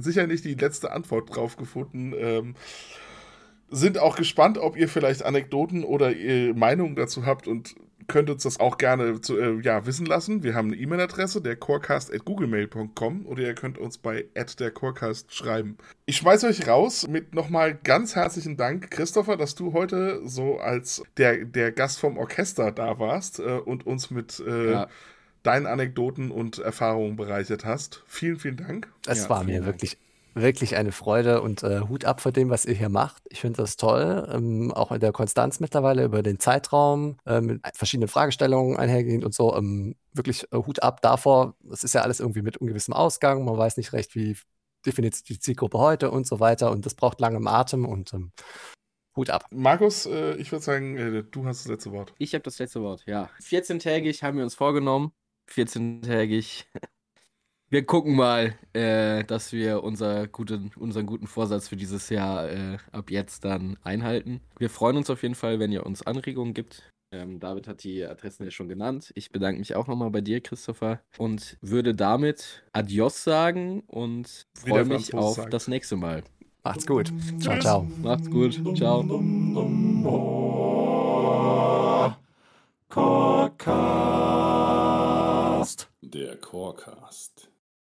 [0.00, 2.12] sicher nicht die letzte Antwort drauf gefunden.
[2.16, 2.54] Ähm,
[3.70, 7.74] sind auch gespannt, ob ihr vielleicht Anekdoten oder äh, Meinungen dazu habt und
[8.08, 10.42] könnt uns das auch gerne zu, äh, ja, wissen lassen.
[10.42, 14.26] Wir haben eine E-Mail-Adresse, der corecast.googlemail.com oder ihr könnt uns bei
[14.58, 15.76] der Corecast schreiben.
[16.06, 21.02] Ich schmeiße euch raus mit nochmal ganz herzlichen Dank, Christopher, dass du heute so als
[21.16, 24.88] der, der Gast vom Orchester da warst äh, und uns mit äh, Ja.
[25.42, 28.02] deinen Anekdoten und Erfahrungen bereichert hast.
[28.06, 28.88] Vielen, vielen Dank.
[29.06, 29.66] Es Ja, war mir Dank.
[29.66, 29.98] wirklich,
[30.34, 33.22] wirklich eine Freude und äh, Hut ab vor dem, was ihr hier macht.
[33.30, 37.60] Ich finde das toll, ähm, auch in der Konstanz mittlerweile über den Zeitraum, äh, mit
[37.74, 39.56] verschiedenen Fragestellungen einhergehend und so.
[39.56, 41.54] Ähm, wirklich äh, Hut ab davor.
[41.62, 43.44] Das ist ja alles irgendwie mit ungewissem Ausgang.
[43.44, 44.36] Man weiß nicht recht, wie
[44.84, 46.70] definiert sich die Zielgruppe heute und so weiter.
[46.70, 48.32] Und das braucht langem Atem und ähm,
[49.16, 49.46] Hut ab.
[49.50, 52.14] Markus, äh, ich würde sagen, äh, du hast das letzte Wort.
[52.18, 53.30] Ich habe das letzte Wort, ja.
[53.40, 55.12] 14-tägig haben wir uns vorgenommen.
[55.50, 56.64] 14-tägig.
[57.70, 62.76] Wir gucken mal, äh, dass wir unser guten, unseren guten Vorsatz für dieses Jahr äh,
[62.92, 64.40] ab jetzt dann einhalten.
[64.58, 66.82] Wir freuen uns auf jeden Fall, wenn ihr uns Anregungen gibt.
[67.14, 69.12] Ähm, David hat die Adressen ja schon genannt.
[69.14, 74.84] Ich bedanke mich auch nochmal bei dir, Christopher, und würde damit Adios sagen und freue
[74.84, 75.52] mich auf sagt.
[75.52, 76.24] das nächste Mal.
[76.64, 77.12] Macht's gut.
[77.40, 77.86] Ciao, ciao.
[78.02, 78.60] Macht's gut.
[78.76, 79.02] Ciao.
[82.88, 83.88] Podcast.
[86.02, 87.53] Der Chorecast.